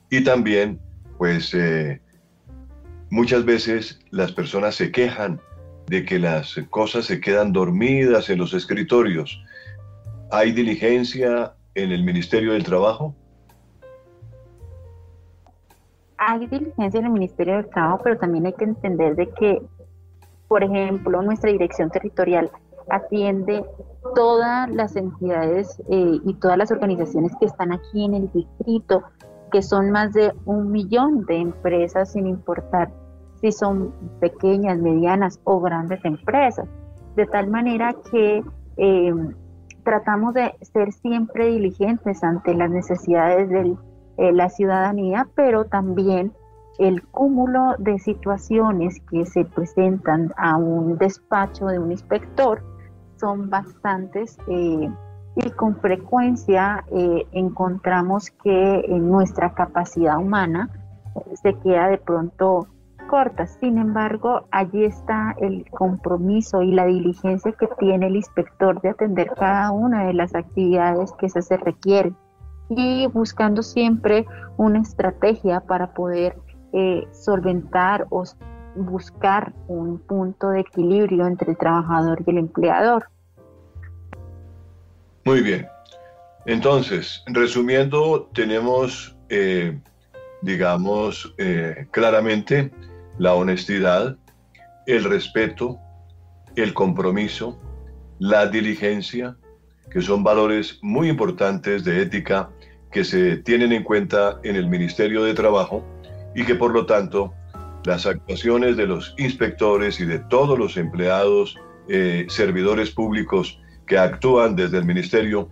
Y 0.10 0.24
también, 0.24 0.80
pues, 1.18 1.54
eh, 1.54 2.02
muchas 3.10 3.44
veces 3.44 4.00
las 4.12 4.32
personas 4.32 4.76
se 4.76 4.94
quejan 4.94 5.42
de 5.88 6.06
que 6.06 6.20
las 6.20 6.56
cosas 6.70 7.06
se 7.06 7.20
quedan 7.20 7.52
dormidas 7.52 8.30
en 8.30 8.40
los 8.40 8.54
escritorios. 8.54 9.44
¿Hay 10.32 10.54
diligencia 10.54 11.54
en 11.76 11.92
el 11.92 12.04
Ministerio 12.06 12.54
del 12.54 12.64
Trabajo? 12.64 13.14
hay 16.22 16.48
diligencia 16.48 17.00
en 17.00 17.06
el 17.06 17.14
Ministerio 17.14 17.56
del 17.56 17.70
Trabajo, 17.70 18.02
pero 18.04 18.18
también 18.18 18.46
hay 18.46 18.52
que 18.52 18.66
entender 18.66 19.16
de 19.16 19.30
que, 19.30 19.62
por 20.50 20.66
ejemplo, 20.66 21.22
nuestra 21.22 21.50
dirección 21.50 21.90
territorial 21.90 22.52
atiende 22.90 23.66
todas 24.16 24.70
las 24.70 24.96
entidades 24.96 25.82
eh, 25.90 26.20
y 26.24 26.34
todas 26.36 26.58
las 26.58 26.72
organizaciones 26.72 27.32
que 27.40 27.46
están 27.46 27.72
aquí 27.72 28.06
en 28.06 28.14
el 28.14 28.32
distrito, 28.32 29.04
que 29.52 29.62
son 29.62 29.92
más 29.92 30.14
de 30.14 30.34
un 30.46 30.72
millón 30.72 31.26
de 31.26 31.38
empresas, 31.38 32.12
sin 32.12 32.28
importar 32.28 32.92
si 33.42 33.52
son 33.52 33.94
pequeñas, 34.20 34.80
medianas 34.80 35.40
o 35.44 35.60
grandes 35.60 36.04
empresas. 36.04 36.68
De 37.16 37.26
tal 37.26 37.50
manera 37.50 37.96
que 38.12 38.44
eh, 38.78 39.14
tratamos 39.84 40.34
de 40.34 40.54
ser 40.62 40.92
siempre 40.92 41.48
diligentes 41.48 42.24
ante 42.24 42.54
las 42.54 42.70
necesidades 42.70 43.50
del 43.50 43.78
eh, 44.20 44.34
la 44.34 44.50
ciudadanía, 44.50 45.30
pero 45.34 45.64
también 45.64 46.34
el 46.78 47.08
cúmulo 47.08 47.76
de 47.80 47.98
situaciones 48.00 49.00
que 49.10 49.26
se 49.26 49.46
presentan 49.46 50.34
a 50.36 50.58
un 50.58 50.98
despacho 50.98 51.68
de 51.68 51.80
un 51.80 51.94
inspector 51.94 52.62
son 53.20 53.50
bastantes 53.50 54.38
eh, 54.48 54.90
y 55.36 55.50
con 55.52 55.76
frecuencia 55.78 56.84
eh, 56.92 57.28
encontramos 57.32 58.32
que 58.44 58.86
nuestra 59.00 59.54
capacidad 59.54 60.18
humana 60.18 60.70
se 61.42 61.54
queda 61.56 61.88
de 61.88 61.98
pronto 61.98 62.68
corta. 63.10 63.48
Sin 63.48 63.78
embargo, 63.78 64.46
allí 64.52 64.86
está 64.86 65.36
el 65.40 65.70
compromiso 65.72 66.62
y 66.62 66.72
la 66.72 66.86
diligencia 66.86 67.52
que 67.52 67.68
tiene 67.80 68.08
el 68.08 68.16
inspector 68.16 68.80
de 68.82 68.90
atender 68.90 69.32
cada 69.36 69.72
una 69.72 70.06
de 70.06 70.14
las 70.14 70.36
actividades 70.36 71.12
que 71.14 71.30
se 71.30 71.58
requieren 71.58 72.16
y 72.70 73.08
buscando 73.08 73.64
siempre 73.64 74.26
una 74.58 74.80
estrategia 74.80 75.62
para 75.62 75.94
poder 75.94 76.38
eh, 76.72 77.08
solventar 77.12 78.06
o 78.12 78.24
buscar 78.76 79.54
un 79.68 80.00
punto 80.00 80.50
de 80.50 80.62
equilibrio 80.62 81.28
entre 81.28 81.52
el 81.52 81.58
trabajador 81.58 82.22
y 82.26 82.30
el 82.32 82.38
empleador. 82.38 83.10
Muy 85.26 85.42
bien. 85.42 85.68
Entonces, 86.46 87.24
resumiendo, 87.28 88.30
tenemos, 88.34 89.16
eh, 89.30 89.80
digamos, 90.42 91.34
eh, 91.38 91.88
claramente 91.92 92.72
la 93.18 93.36
honestidad, 93.36 94.18
el 94.88 95.04
respeto, 95.04 95.78
el 96.56 96.74
compromiso, 96.74 97.60
la 98.18 98.48
diligencia, 98.48 99.36
que 99.92 100.02
son 100.02 100.24
valores 100.24 100.80
muy 100.82 101.10
importantes 101.10 101.84
de 101.84 102.02
ética 102.02 102.50
que 102.92 103.04
se 103.04 103.38
tienen 103.38 103.72
en 103.72 103.84
cuenta 103.84 104.40
en 104.44 104.56
el 104.56 104.68
Ministerio 104.68 105.24
de 105.24 105.34
Trabajo 105.34 105.84
y 106.36 106.44
que 106.44 106.56
por 106.56 106.74
lo 106.74 106.86
tanto 106.86 107.34
las 107.86 108.06
actuaciones 108.06 108.78
de 108.78 108.88
los 108.88 109.14
inspectores 109.18 110.00
y 110.00 110.06
de 110.06 110.20
todos 110.20 110.58
los 110.58 110.78
empleados, 110.78 111.58
eh, 111.88 112.26
servidores 112.30 112.92
públicos 112.92 113.60
que 113.88 113.98
actúan 113.98 114.56
desde 114.56 114.78
el 114.78 114.86
Ministerio 114.86 115.50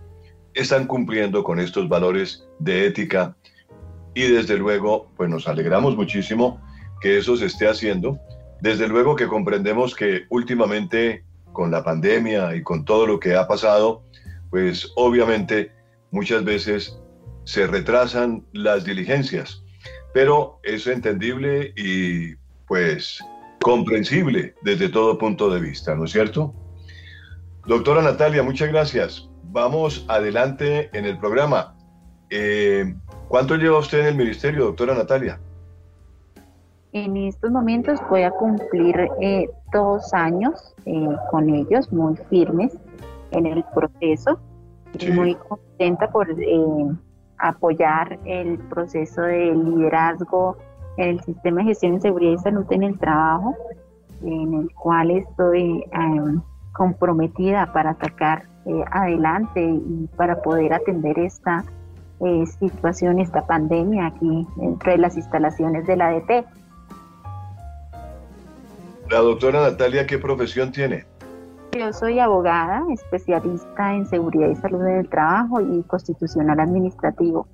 están 0.54 0.86
cumpliendo 0.86 1.42
con 1.44 1.60
estos 1.60 1.88
valores 1.88 2.46
de 2.58 2.86
ética 2.86 3.36
y 4.14 4.22
desde 4.22 4.56
luego 4.56 5.10
pues 5.16 5.30
nos 5.30 5.46
alegramos 5.46 5.96
muchísimo 5.96 6.60
que 7.00 7.18
eso 7.18 7.36
se 7.36 7.46
esté 7.46 7.68
haciendo. 7.68 8.18
Desde 8.60 8.88
luego 8.88 9.14
que 9.14 9.28
comprendemos 9.28 9.94
que 9.94 10.22
últimamente 10.30 11.24
con 11.52 11.70
la 11.70 11.84
pandemia 11.84 12.56
y 12.56 12.62
con 12.62 12.84
todo 12.84 13.06
lo 13.06 13.20
que 13.20 13.36
ha 13.36 13.46
pasado, 13.46 14.02
pues 14.50 14.92
obviamente 14.96 15.72
muchas 16.10 16.44
veces 16.44 16.98
se 17.44 17.66
retrasan 17.66 18.44
las 18.52 18.84
diligencias, 18.84 19.64
pero 20.12 20.60
es 20.62 20.86
entendible 20.86 21.72
y 21.76 22.34
pues 22.66 23.18
comprensible 23.60 24.54
desde 24.62 24.88
todo 24.88 25.18
punto 25.18 25.50
de 25.50 25.60
vista, 25.60 25.94
¿no 25.94 26.04
es 26.04 26.12
cierto? 26.12 26.54
Doctora 27.66 28.02
Natalia, 28.02 28.42
muchas 28.42 28.68
gracias. 28.68 29.28
Vamos 29.44 30.04
adelante 30.08 30.90
en 30.96 31.04
el 31.04 31.18
programa. 31.18 31.74
Eh, 32.30 32.94
¿Cuánto 33.28 33.56
lleva 33.56 33.78
usted 33.78 34.00
en 34.00 34.06
el 34.06 34.14
ministerio, 34.14 34.66
doctora 34.66 34.94
Natalia? 34.94 35.38
En 36.92 37.16
estos 37.16 37.50
momentos 37.50 38.00
voy 38.08 38.22
a 38.22 38.30
cumplir 38.30 38.96
eh, 39.20 39.48
dos 39.72 40.14
años 40.14 40.74
eh, 40.86 41.08
con 41.30 41.50
ellos, 41.50 41.92
muy 41.92 42.16
firmes 42.30 42.76
en 43.32 43.46
el 43.46 43.62
proceso. 43.74 44.38
Muy 45.12 45.34
contenta 45.34 46.10
por 46.10 46.34
apoyar 47.38 48.18
el 48.24 48.58
proceso 48.58 49.22
de 49.22 49.54
liderazgo 49.54 50.56
en 50.96 51.10
el 51.10 51.20
sistema 51.20 51.60
de 51.60 51.68
gestión 51.68 51.94
de 51.94 52.00
seguridad 52.00 52.32
y 52.32 52.38
salud 52.38 52.66
en 52.70 52.82
el 52.82 52.98
trabajo, 52.98 53.56
en 54.22 54.54
el 54.54 54.74
cual 54.74 55.10
estoy 55.12 55.84
em, 55.92 56.40
comprometida 56.72 57.72
para 57.72 57.90
atacar 57.90 58.48
eh, 58.66 58.84
adelante 58.90 59.62
y 59.62 60.08
para 60.16 60.42
poder 60.42 60.72
atender 60.72 61.18
esta 61.18 61.64
eh, 62.20 62.44
situación, 62.46 63.20
esta 63.20 63.46
pandemia 63.46 64.06
aquí 64.06 64.46
entre 64.60 64.98
las 64.98 65.16
instalaciones 65.16 65.86
de 65.86 65.96
la 65.96 66.08
ADT. 66.08 66.46
La 69.10 69.20
doctora 69.20 69.62
Natalia, 69.62 70.06
¿qué 70.06 70.18
profesión 70.18 70.72
tiene? 70.72 71.06
Yo 71.78 71.92
soy 71.92 72.18
abogada, 72.18 72.82
especialista 72.92 73.94
en 73.94 74.04
seguridad 74.04 74.48
y 74.48 74.56
salud 74.56 74.84
en 74.84 74.96
el 74.96 75.08
trabajo 75.08 75.60
y 75.60 75.80
constitucional 75.84 76.58
administrativo. 76.58 77.46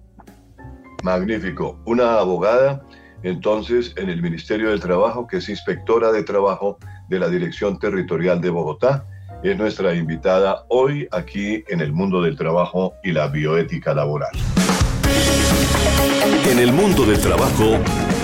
Magnífico. 1.03 1.79
Una 1.85 2.21
abogada, 2.21 2.83
entonces, 3.23 3.93
en 3.99 4.09
el 4.09 4.23
Ministerio 4.23 4.71
del 4.71 4.81
Trabajo, 4.81 5.27
que 5.27 5.37
es 5.37 5.49
inspectora 5.51 6.11
de 6.11 6.23
trabajo 6.23 6.79
de 7.11 7.19
la 7.19 7.29
Dirección 7.29 7.79
Territorial 7.79 8.41
de 8.41 8.49
Bogotá, 8.49 9.05
es 9.43 9.59
nuestra 9.59 9.95
invitada 9.95 10.65
hoy 10.69 11.07
aquí 11.13 11.63
en 11.69 11.83
el 11.83 11.93
mundo 11.93 12.23
del 12.23 12.35
trabajo 12.35 12.95
y 13.03 13.13
la 13.13 13.29
bioética 13.29 13.93
laboral. 13.93 14.33
En 16.51 16.59
el 16.59 16.73
mundo 16.73 17.05
del 17.05 17.21
trabajo, 17.21 17.77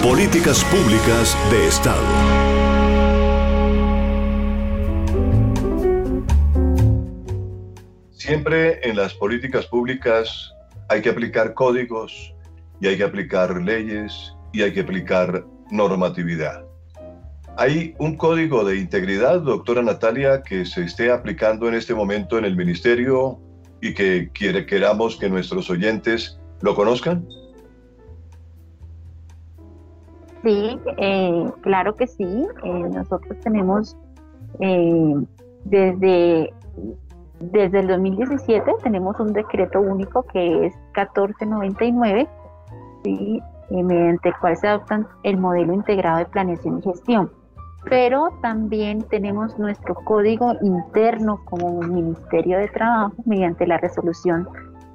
políticas 0.02 0.64
públicas 0.64 1.36
de 1.50 1.68
Estado. 1.68 2.39
Siempre 8.30 8.78
en 8.88 8.94
las 8.94 9.12
políticas 9.12 9.66
públicas 9.66 10.54
hay 10.88 11.02
que 11.02 11.08
aplicar 11.08 11.52
códigos 11.52 12.32
y 12.80 12.86
hay 12.86 12.96
que 12.96 13.02
aplicar 13.02 13.60
leyes 13.60 14.36
y 14.52 14.62
hay 14.62 14.72
que 14.72 14.82
aplicar 14.82 15.44
normatividad. 15.72 16.64
¿Hay 17.56 17.96
un 17.98 18.16
código 18.16 18.62
de 18.62 18.76
integridad, 18.76 19.40
doctora 19.40 19.82
Natalia, 19.82 20.44
que 20.44 20.64
se 20.64 20.84
esté 20.84 21.10
aplicando 21.10 21.66
en 21.66 21.74
este 21.74 21.92
momento 21.92 22.38
en 22.38 22.44
el 22.44 22.54
ministerio 22.54 23.40
y 23.80 23.94
que 23.94 24.30
quiere, 24.32 24.64
queramos 24.64 25.16
que 25.16 25.28
nuestros 25.28 25.68
oyentes 25.68 26.38
lo 26.60 26.76
conozcan? 26.76 27.26
Sí, 30.44 30.78
eh, 30.98 31.46
claro 31.62 31.96
que 31.96 32.06
sí. 32.06 32.46
Eh, 32.62 32.88
nosotros 32.92 33.36
tenemos 33.42 33.96
eh, 34.60 35.14
desde, 35.64 36.54
desde 37.40 37.80
el 37.80 37.88
2017 37.88 38.70
tenemos 38.82 39.18
un 39.18 39.32
decreto 39.32 39.80
único 39.80 40.22
que 40.24 40.66
es 40.66 40.76
1499, 40.96 42.28
¿sí? 43.02 43.42
mediante 43.70 44.28
el 44.28 44.34
cual 44.36 44.56
se 44.56 44.68
adopta 44.68 45.06
el 45.22 45.38
modelo 45.38 45.72
integrado 45.72 46.18
de 46.18 46.26
planeación 46.26 46.78
y 46.78 46.82
gestión. 46.82 47.30
Pero 47.88 48.28
también 48.42 49.02
tenemos 49.04 49.58
nuestro 49.58 49.94
código 49.94 50.52
interno 50.60 51.40
como 51.46 51.80
Ministerio 51.80 52.58
de 52.58 52.68
Trabajo 52.68 53.14
mediante 53.24 53.66
la 53.66 53.78
resolución 53.78 54.46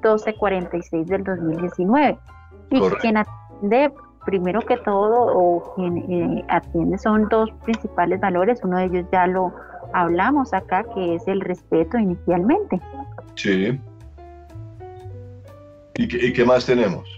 1246 0.04 1.06
del 1.08 1.24
2019. 1.24 2.18
Y 2.70 2.80
quien 3.00 3.16
atiende, 3.16 3.92
primero 4.26 4.60
que 4.60 4.76
todo, 4.76 5.26
o 5.34 5.74
quien 5.74 5.96
eh, 6.10 6.44
atiende 6.48 6.98
son 6.98 7.28
dos 7.30 7.50
principales 7.64 8.20
valores. 8.20 8.60
Uno 8.62 8.76
de 8.76 8.84
ellos 8.84 9.06
ya 9.10 9.26
lo 9.26 9.54
hablamos 9.94 10.52
acá, 10.52 10.84
que 10.94 11.14
es 11.14 11.26
el 11.26 11.40
respeto 11.40 11.96
inicialmente. 11.96 12.78
Sí. 13.36 13.80
¿Y 15.94 16.32
qué 16.34 16.44
más 16.44 16.66
tenemos? 16.66 17.08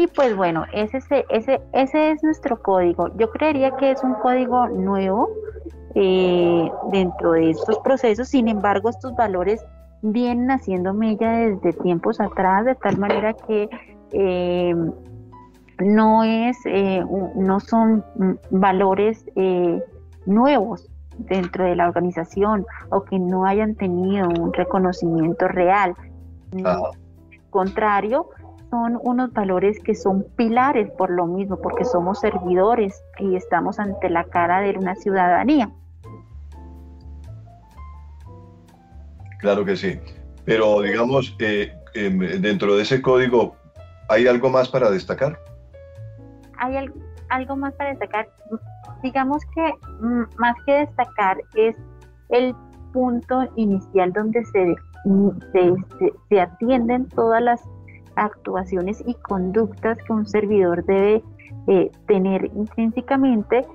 Y 0.00 0.06
pues 0.06 0.34
bueno, 0.34 0.64
ese, 0.72 0.98
ese, 1.28 1.60
ese 1.74 2.10
es 2.12 2.22
nuestro 2.22 2.62
código. 2.62 3.14
Yo 3.18 3.30
creería 3.30 3.76
que 3.76 3.90
es 3.90 4.02
un 4.02 4.14
código 4.14 4.66
nuevo 4.68 5.28
eh, 5.94 6.72
dentro 6.90 7.32
de 7.32 7.50
estos 7.50 7.78
procesos, 7.80 8.28
sin 8.28 8.48
embargo 8.48 8.88
estos 8.88 9.14
valores 9.14 9.62
vienen 10.00 10.50
haciendo 10.50 10.94
mella 10.94 11.32
desde 11.32 11.74
tiempos 11.74 12.18
atrás, 12.18 12.64
de 12.64 12.76
tal 12.76 12.96
manera 12.96 13.34
que 13.34 13.68
eh, 14.12 14.74
no, 15.78 16.24
es, 16.24 16.56
eh, 16.66 17.04
no 17.36 17.60
son 17.60 18.04
valores 18.50 19.24
nuevos 20.26 20.88
dentro 21.16 21.64
de 21.64 21.76
la 21.76 21.88
organización 21.88 22.66
o 22.90 23.04
que 23.04 23.18
no 23.18 23.44
hayan 23.44 23.74
tenido 23.74 24.28
un 24.28 24.52
reconocimiento 24.52 25.48
real. 25.48 25.94
Al 26.64 26.82
contrario, 27.50 28.28
son 28.70 28.98
unos 29.02 29.32
valores 29.32 29.78
que 29.80 29.94
son 29.94 30.24
pilares 30.36 30.90
por 30.92 31.10
lo 31.10 31.26
mismo, 31.26 31.60
porque 31.60 31.84
somos 31.84 32.20
servidores 32.20 33.02
y 33.18 33.34
estamos 33.34 33.78
ante 33.78 34.08
la 34.08 34.24
cara 34.24 34.60
de 34.60 34.78
una 34.78 34.94
ciudadanía. 34.94 35.70
Claro 39.40 39.64
que 39.64 39.76
sí, 39.76 39.98
pero 40.44 40.82
digamos, 40.82 41.34
eh, 41.40 41.72
em, 41.94 42.18
dentro 42.40 42.76
de 42.76 42.82
ese 42.82 43.02
código, 43.02 43.56
¿hay 44.10 44.26
algo 44.26 44.50
más 44.50 44.68
para 44.68 44.90
destacar? 44.90 45.38
Hay 46.58 46.76
algo 47.28 47.56
más 47.56 47.72
para 47.74 47.90
destacar. 47.90 48.28
Digamos 49.02 49.42
que 49.54 49.72
mm, 50.00 50.22
más 50.36 50.56
que 50.66 50.72
destacar 50.72 51.38
es 51.54 51.76
el 52.28 52.54
punto 52.92 53.48
inicial 53.56 54.12
donde 54.12 54.44
se, 54.46 54.76
se, 55.52 55.74
se 56.28 56.40
atienden 56.40 57.08
todas 57.08 57.42
las 57.42 57.62
actuaciones 58.16 59.02
y 59.06 59.14
conductas 59.14 59.96
que 59.98 60.12
un 60.12 60.26
servidor 60.26 60.84
debe 60.84 61.22
eh, 61.68 61.90
tener 62.06 62.50
intrínsecamente 62.56 63.66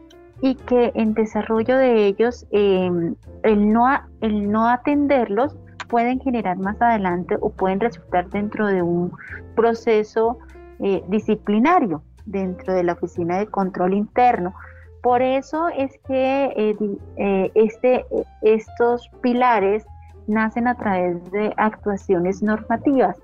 y 0.42 0.56
que 0.56 0.92
en 0.96 1.14
desarrollo 1.14 1.78
de 1.78 2.08
ellos 2.08 2.46
em, 2.52 3.16
el, 3.44 3.72
no, 3.72 3.88
el 4.22 4.52
no 4.52 4.68
atenderlos 4.68 5.56
pueden 5.88 6.20
generar 6.20 6.58
más 6.58 6.82
adelante 6.82 7.38
o 7.40 7.50
pueden 7.50 7.80
resultar 7.80 8.30
dentro 8.30 8.68
de 8.68 8.82
un 8.82 9.12
proceso 9.56 10.40
eh, 10.80 11.04
disciplinario 11.08 12.04
dentro 12.26 12.74
de 12.74 12.84
la 12.84 12.94
oficina 12.94 13.38
de 13.38 13.48
control 13.48 13.94
interno. 13.94 14.54
Por 15.02 15.22
eso 15.22 15.68
es 15.70 15.92
que 16.08 16.78
eh, 17.18 17.52
este, 17.54 18.06
estos 18.42 19.10
pilares 19.22 19.86
nacen 20.28 20.68
a 20.68 20.76
través 20.76 21.32
de 21.32 21.54
actuaciones 21.58 22.42
normativas 22.42 23.16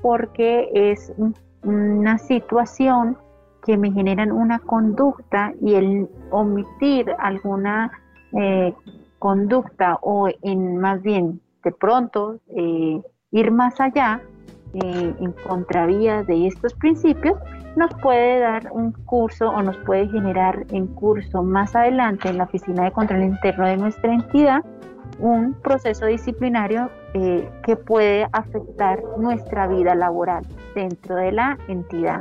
porque 0.00 0.70
es 0.72 1.12
una 1.62 2.18
situación 2.18 3.18
que 3.64 3.76
me 3.76 3.90
generan 3.90 4.30
una 4.30 4.60
conducta 4.60 5.52
y 5.60 5.74
el 5.74 6.08
omitir 6.30 7.14
alguna 7.18 7.90
eh, 8.32 8.72
conducta 9.18 9.98
o 10.02 10.28
en 10.42 10.78
más 10.78 11.02
bien 11.02 11.40
de 11.66 11.72
pronto 11.72 12.38
eh, 12.56 13.02
ir 13.32 13.50
más 13.50 13.80
allá 13.80 14.22
eh, 14.72 15.14
en 15.18 15.32
contravía 15.32 16.22
de 16.22 16.46
estos 16.46 16.74
principios 16.74 17.36
nos 17.74 17.92
puede 17.94 18.38
dar 18.38 18.68
un 18.70 18.92
curso 18.92 19.50
o 19.50 19.62
nos 19.62 19.76
puede 19.78 20.08
generar 20.08 20.64
en 20.70 20.86
curso 20.86 21.42
más 21.42 21.74
adelante 21.74 22.28
en 22.28 22.38
la 22.38 22.44
oficina 22.44 22.84
de 22.84 22.92
control 22.92 23.24
interno 23.24 23.66
de 23.66 23.76
nuestra 23.78 24.14
entidad 24.14 24.64
un 25.18 25.54
proceso 25.54 26.06
disciplinario 26.06 26.88
eh, 27.14 27.50
que 27.64 27.74
puede 27.74 28.28
afectar 28.30 29.02
nuestra 29.18 29.66
vida 29.66 29.96
laboral 29.96 30.46
dentro 30.76 31.16
de 31.16 31.32
la 31.32 31.58
entidad. 31.66 32.20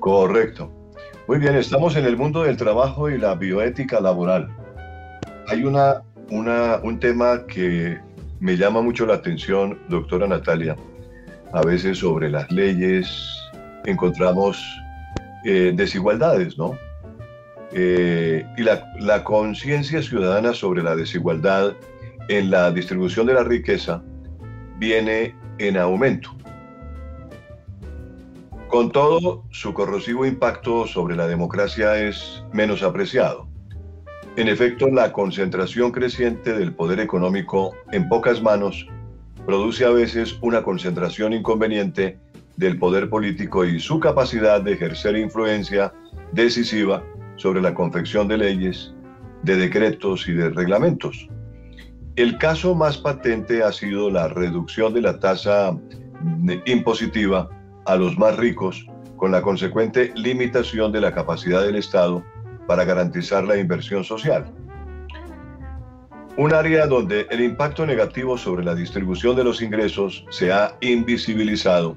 Correcto. 0.00 0.72
Muy 1.28 1.38
bien, 1.38 1.54
estamos 1.54 1.94
en 1.94 2.04
el 2.04 2.16
mundo 2.16 2.42
del 2.42 2.56
trabajo 2.56 3.10
y 3.10 3.18
la 3.18 3.34
bioética 3.34 4.00
laboral. 4.00 4.48
Hay 5.48 5.64
una, 5.64 6.02
un 6.30 6.98
tema 7.00 7.46
que 7.46 7.98
me 8.40 8.56
llama 8.56 8.82
mucho 8.82 9.06
la 9.06 9.14
atención, 9.14 9.78
doctora 9.88 10.26
Natalia. 10.26 10.76
A 11.52 11.62
veces 11.62 11.98
sobre 11.98 12.30
las 12.30 12.50
leyes 12.50 13.08
encontramos 13.84 14.62
eh, 15.44 15.72
desigualdades, 15.74 16.58
¿no? 16.58 16.76
Eh, 17.72 18.46
y 18.56 18.62
la, 18.62 19.24
conciencia 19.24 20.02
ciudadana 20.02 20.54
sobre 20.54 20.82
la 20.82 20.96
desigualdad 20.96 21.74
en 22.28 22.50
la 22.50 22.70
distribución 22.70 23.26
de 23.26 23.34
la 23.34 23.44
riqueza 23.44 24.02
viene 24.78 25.34
en 25.58 25.76
aumento. 25.76 26.34
Con 28.68 28.90
todo, 28.90 29.44
su 29.50 29.72
corrosivo 29.72 30.26
impacto 30.26 30.86
sobre 30.86 31.16
la 31.16 31.26
democracia 31.26 31.96
es 31.96 32.42
menos 32.52 32.82
apreciado. 32.82 33.48
En 34.38 34.46
efecto, 34.46 34.86
la 34.88 35.12
concentración 35.12 35.90
creciente 35.90 36.56
del 36.56 36.72
poder 36.72 37.00
económico 37.00 37.74
en 37.90 38.08
pocas 38.08 38.40
manos 38.40 38.86
produce 39.44 39.84
a 39.84 39.90
veces 39.90 40.38
una 40.42 40.62
concentración 40.62 41.32
inconveniente 41.32 42.20
del 42.56 42.78
poder 42.78 43.10
político 43.10 43.64
y 43.64 43.80
su 43.80 43.98
capacidad 43.98 44.60
de 44.60 44.74
ejercer 44.74 45.16
influencia 45.16 45.92
decisiva 46.30 47.02
sobre 47.34 47.60
la 47.60 47.74
confección 47.74 48.28
de 48.28 48.38
leyes, 48.38 48.94
de 49.42 49.56
decretos 49.56 50.28
y 50.28 50.34
de 50.34 50.50
reglamentos. 50.50 51.28
El 52.14 52.38
caso 52.38 52.76
más 52.76 52.96
patente 52.96 53.64
ha 53.64 53.72
sido 53.72 54.08
la 54.08 54.28
reducción 54.28 54.94
de 54.94 55.00
la 55.00 55.18
tasa 55.18 55.76
impositiva 56.64 57.50
a 57.86 57.96
los 57.96 58.16
más 58.16 58.36
ricos 58.36 58.86
con 59.16 59.32
la 59.32 59.42
consecuente 59.42 60.12
limitación 60.14 60.92
de 60.92 61.00
la 61.00 61.12
capacidad 61.12 61.62
del 61.62 61.74
Estado 61.74 62.22
para 62.68 62.84
garantizar 62.84 63.42
la 63.44 63.56
inversión 63.56 64.04
social. 64.04 64.44
Un 66.36 66.54
área 66.54 66.86
donde 66.86 67.26
el 67.30 67.40
impacto 67.40 67.84
negativo 67.84 68.38
sobre 68.38 68.64
la 68.64 68.76
distribución 68.76 69.34
de 69.34 69.42
los 69.42 69.60
ingresos 69.60 70.24
se 70.30 70.52
ha 70.52 70.76
invisibilizado 70.80 71.96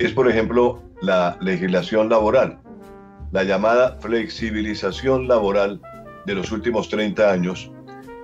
es, 0.00 0.10
por 0.10 0.28
ejemplo, 0.28 0.82
la 1.00 1.36
legislación 1.40 2.08
laboral, 2.08 2.58
la 3.30 3.44
llamada 3.44 3.98
flexibilización 4.00 5.28
laboral 5.28 5.80
de 6.26 6.34
los 6.34 6.50
últimos 6.50 6.88
30 6.88 7.30
años 7.30 7.70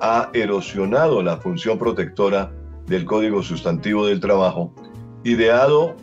ha 0.01 0.31
erosionado 0.33 1.23
la 1.23 1.37
función 1.37 1.79
protectora 1.79 2.51
del 2.87 3.05
Código 3.05 3.43
Sustantivo 3.43 4.07
del 4.07 4.21
Trabajo, 4.21 4.75
ideado 5.23 5.95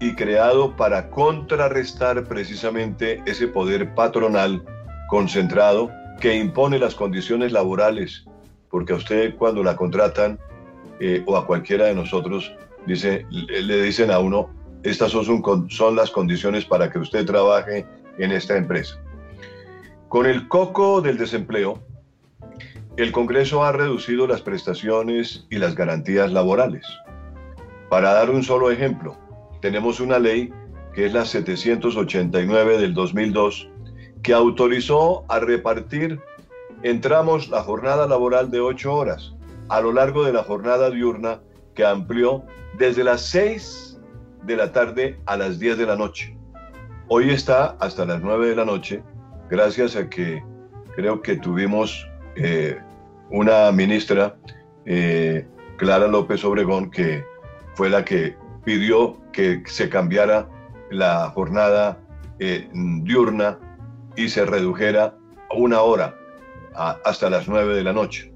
y 0.00 0.14
creado 0.14 0.76
para 0.76 1.10
contrarrestar 1.10 2.24
precisamente 2.24 3.22
ese 3.26 3.48
poder 3.48 3.94
patronal 3.94 4.62
concentrado 5.14 5.92
que 6.20 6.34
impone 6.34 6.76
las 6.76 6.96
condiciones 6.96 7.52
laborales, 7.52 8.24
porque 8.68 8.94
a 8.94 8.96
usted 8.96 9.36
cuando 9.36 9.62
la 9.62 9.76
contratan 9.76 10.40
eh, 10.98 11.22
o 11.26 11.36
a 11.36 11.46
cualquiera 11.46 11.84
de 11.84 11.94
nosotros 11.94 12.52
dice, 12.84 13.24
le 13.30 13.80
dicen 13.80 14.10
a 14.10 14.18
uno, 14.18 14.50
estas 14.82 15.12
son, 15.12 15.70
son 15.70 15.94
las 15.94 16.10
condiciones 16.10 16.64
para 16.64 16.90
que 16.90 16.98
usted 16.98 17.24
trabaje 17.24 17.86
en 18.18 18.32
esta 18.32 18.56
empresa. 18.56 19.00
Con 20.08 20.26
el 20.26 20.48
coco 20.48 21.00
del 21.00 21.16
desempleo, 21.16 21.80
el 22.96 23.12
Congreso 23.12 23.62
ha 23.62 23.70
reducido 23.70 24.26
las 24.26 24.42
prestaciones 24.42 25.46
y 25.48 25.58
las 25.58 25.76
garantías 25.76 26.32
laborales. 26.32 26.84
Para 27.88 28.14
dar 28.14 28.30
un 28.30 28.42
solo 28.42 28.68
ejemplo, 28.72 29.16
tenemos 29.60 30.00
una 30.00 30.18
ley 30.18 30.52
que 30.92 31.06
es 31.06 31.12
la 31.12 31.24
789 31.24 32.78
del 32.78 32.94
2002, 32.94 33.68
que 34.24 34.32
autorizó 34.32 35.24
a 35.28 35.38
repartir 35.38 36.18
en 36.82 37.00
tramos 37.00 37.48
la 37.50 37.62
jornada 37.62 38.08
laboral 38.08 38.50
de 38.50 38.58
ocho 38.58 38.92
horas 38.92 39.34
a 39.68 39.80
lo 39.80 39.92
largo 39.92 40.24
de 40.24 40.32
la 40.32 40.42
jornada 40.42 40.90
diurna 40.90 41.40
que 41.74 41.84
amplió 41.84 42.42
desde 42.78 43.04
las 43.04 43.20
6 43.26 44.00
de 44.44 44.56
la 44.56 44.72
tarde 44.72 45.18
a 45.26 45.36
las 45.36 45.58
10 45.58 45.78
de 45.78 45.86
la 45.86 45.96
noche. 45.96 46.36
Hoy 47.08 47.30
está 47.30 47.76
hasta 47.80 48.04
las 48.04 48.22
9 48.22 48.48
de 48.48 48.56
la 48.56 48.64
noche, 48.64 49.02
gracias 49.50 49.94
a 49.96 50.08
que 50.08 50.42
creo 50.96 51.20
que 51.20 51.36
tuvimos 51.36 52.06
eh, 52.36 52.78
una 53.30 53.70
ministra, 53.72 54.36
eh, 54.86 55.46
Clara 55.76 56.06
López 56.06 56.44
Obregón, 56.44 56.90
que 56.90 57.24
fue 57.74 57.90
la 57.90 58.04
que 58.04 58.36
pidió 58.64 59.18
que 59.32 59.62
se 59.66 59.88
cambiara 59.88 60.48
la 60.90 61.30
jornada 61.30 61.98
eh, 62.38 62.68
diurna 62.72 63.58
y 64.16 64.28
se 64.28 64.44
redujera 64.46 65.14
una 65.54 65.82
hora 65.82 66.16
hasta 66.74 67.30
las 67.30 67.48
9 67.48 67.76
de 67.76 67.84
la 67.84 67.92
noche. 67.92 68.32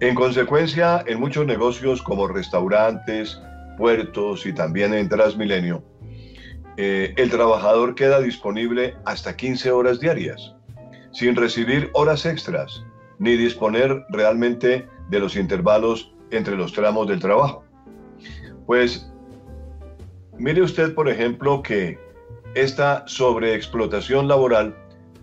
En 0.00 0.14
consecuencia, 0.14 1.04
en 1.06 1.20
muchos 1.20 1.46
negocios 1.46 2.00
como 2.00 2.26
restaurantes, 2.26 3.40
puertos 3.76 4.46
y 4.46 4.52
también 4.54 4.94
en 4.94 5.08
Transmilenio, 5.08 5.84
eh, 6.76 7.12
el 7.16 7.30
trabajador 7.30 7.94
queda 7.94 8.20
disponible 8.20 8.96
hasta 9.04 9.36
15 9.36 9.70
horas 9.70 10.00
diarias, 10.00 10.54
sin 11.12 11.36
recibir 11.36 11.90
horas 11.92 12.24
extras, 12.24 12.82
ni 13.18 13.36
disponer 13.36 14.06
realmente 14.08 14.88
de 15.10 15.20
los 15.20 15.36
intervalos 15.36 16.14
entre 16.30 16.56
los 16.56 16.72
tramos 16.72 17.06
del 17.08 17.20
trabajo. 17.20 17.64
Pues 18.64 19.12
mire 20.38 20.62
usted, 20.62 20.94
por 20.94 21.08
ejemplo, 21.10 21.62
que 21.62 21.98
esta 22.54 23.04
sobreexplotación 23.06 24.28
laboral 24.28 24.74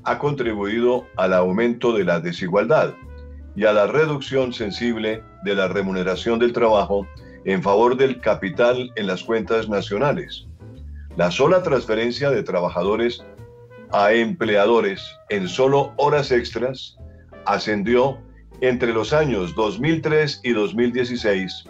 ha 0.07 0.17
contribuido 0.19 1.05
al 1.17 1.33
aumento 1.33 1.91
de 1.91 2.05
la 2.05 2.21
desigualdad 2.21 2.93
y 3.57 3.65
a 3.65 3.73
la 3.73 3.87
reducción 3.87 4.53
sensible 4.53 5.21
de 5.43 5.53
la 5.53 5.67
remuneración 5.67 6.39
del 6.39 6.53
trabajo 6.53 7.05
en 7.43 7.61
favor 7.61 7.97
del 7.97 8.21
capital 8.21 8.89
en 8.95 9.05
las 9.05 9.21
cuentas 9.23 9.67
nacionales. 9.67 10.47
La 11.17 11.29
sola 11.29 11.61
transferencia 11.61 12.29
de 12.29 12.41
trabajadores 12.41 13.21
a 13.91 14.13
empleadores 14.13 15.01
en 15.27 15.49
solo 15.49 15.91
horas 15.97 16.31
extras 16.31 16.97
ascendió 17.45 18.17
entre 18.61 18.93
los 18.93 19.11
años 19.11 19.55
2003 19.55 20.39
y 20.41 20.53
2016 20.53 21.65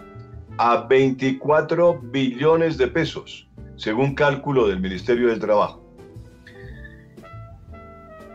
a 0.58 0.86
24 0.88 2.00
billones 2.02 2.78
de 2.78 2.86
pesos, 2.86 3.48
según 3.74 4.14
cálculo 4.14 4.68
del 4.68 4.78
Ministerio 4.78 5.28
del 5.28 5.40
Trabajo. 5.40 5.87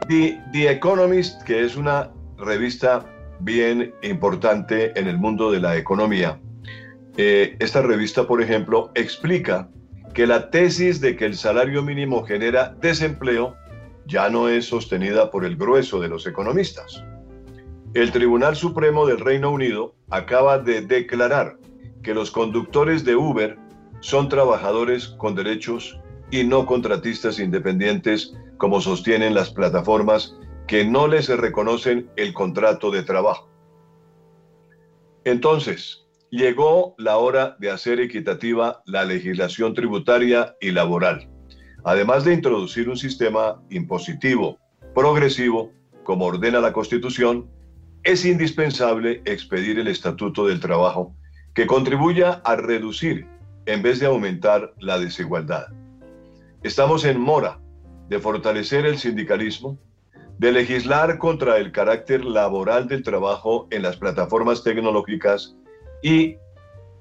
The, 0.07 0.69
Economist, 0.69 1.43
que 1.43 1.63
es 1.63 1.75
una 1.75 2.11
revista 2.37 3.05
bien 3.39 3.93
importante 4.01 4.97
en 4.99 5.07
el 5.07 5.17
mundo 5.17 5.51
de 5.51 5.59
la 5.59 5.77
economía, 5.77 6.39
eh, 7.17 7.55
esta 7.59 7.81
revista, 7.81 8.27
por 8.27 8.41
ejemplo, 8.41 8.91
explica 8.95 9.69
que 10.13 10.27
la 10.27 10.49
tesis 10.49 10.99
de 10.99 11.15
que 11.15 11.25
el 11.25 11.35
salario 11.35 11.81
mínimo 11.83 12.23
genera 12.23 12.75
desempleo 12.81 13.55
ya 14.05 14.29
no 14.29 14.49
es 14.49 14.65
sostenida 14.65 15.31
por 15.31 15.45
el 15.45 15.55
grueso 15.55 15.99
de 15.99 16.09
los 16.09 16.27
economistas. 16.27 17.03
El 17.93 18.11
Tribunal 18.11 18.55
Supremo 18.55 19.05
del 19.05 19.19
Reino 19.19 19.51
Unido 19.51 19.95
acaba 20.09 20.59
de 20.59 20.81
declarar 20.81 21.57
que 22.01 22.13
los 22.13 22.31
conductores 22.31 23.05
de 23.05 23.15
Uber 23.15 23.57
son 24.01 24.27
trabajadores 24.27 25.07
con 25.17 25.35
derechos 25.35 25.97
y 26.31 26.43
no 26.43 26.65
contratistas 26.65 27.39
independientes 27.39 28.35
como 28.63 28.79
sostienen 28.79 29.33
las 29.33 29.49
plataformas 29.49 30.37
que 30.69 30.85
no 30.85 31.09
les 31.09 31.27
reconocen 31.27 32.09
el 32.15 32.33
contrato 32.33 32.91
de 32.91 33.03
trabajo. 33.03 33.49
Entonces, 35.25 36.07
llegó 36.31 36.95
la 36.97 37.17
hora 37.17 37.57
de 37.59 37.69
hacer 37.69 37.99
equitativa 37.99 38.81
la 38.85 39.03
legislación 39.03 39.73
tributaria 39.73 40.55
y 40.61 40.71
laboral, 40.71 41.29
además 41.83 42.23
de 42.23 42.35
introducir 42.35 42.87
un 42.87 42.95
sistema 42.95 43.61
impositivo 43.69 44.57
progresivo, 44.95 45.73
como 46.05 46.23
ordena 46.23 46.61
la 46.61 46.71
Constitución, 46.71 47.49
es 48.05 48.23
indispensable 48.23 49.21
expedir 49.25 49.77
el 49.77 49.89
Estatuto 49.89 50.47
del 50.47 50.61
Trabajo 50.61 51.13
que 51.53 51.67
contribuya 51.67 52.41
a 52.45 52.55
reducir 52.55 53.27
en 53.65 53.81
vez 53.81 53.99
de 53.99 54.05
aumentar 54.05 54.73
la 54.79 54.99
desigualdad. 54.99 55.67
Estamos 56.63 57.03
en 57.03 57.19
mora 57.19 57.59
de 58.13 58.19
fortalecer 58.19 58.85
el 58.85 58.99
sindicalismo, 58.99 59.79
de 60.37 60.51
legislar 60.51 61.17
contra 61.17 61.57
el 61.57 61.71
carácter 61.71 62.23
laboral 62.23 62.87
del 62.87 63.01
trabajo 63.01 63.67
en 63.71 63.81
las 63.81 63.97
plataformas 63.97 64.63
tecnológicas 64.63 65.55
y 66.03 66.35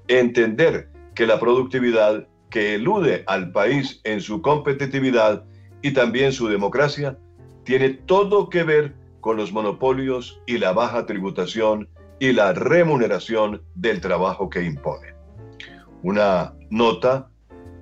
entender 0.07 0.89
que 1.13 1.27
la 1.27 1.39
productividad 1.39 2.27
que 2.49 2.73
elude 2.73 3.23
al 3.27 3.51
país 3.51 4.01
en 4.05 4.21
su 4.21 4.41
competitividad 4.41 5.45
y 5.83 5.91
también 5.91 6.31
su 6.31 6.47
democracia 6.47 7.15
tiene 7.63 7.89
todo 7.91 8.49
que 8.49 8.63
ver 8.63 8.95
con 9.21 9.37
los 9.37 9.53
monopolios 9.53 10.41
y 10.47 10.57
la 10.57 10.71
baja 10.71 11.05
tributación 11.05 11.89
y 12.17 12.31
la 12.31 12.53
remuneración 12.53 13.61
del 13.75 14.01
trabajo 14.01 14.49
que 14.49 14.63
impone. 14.63 15.13
Una 16.01 16.55
nota 16.71 17.29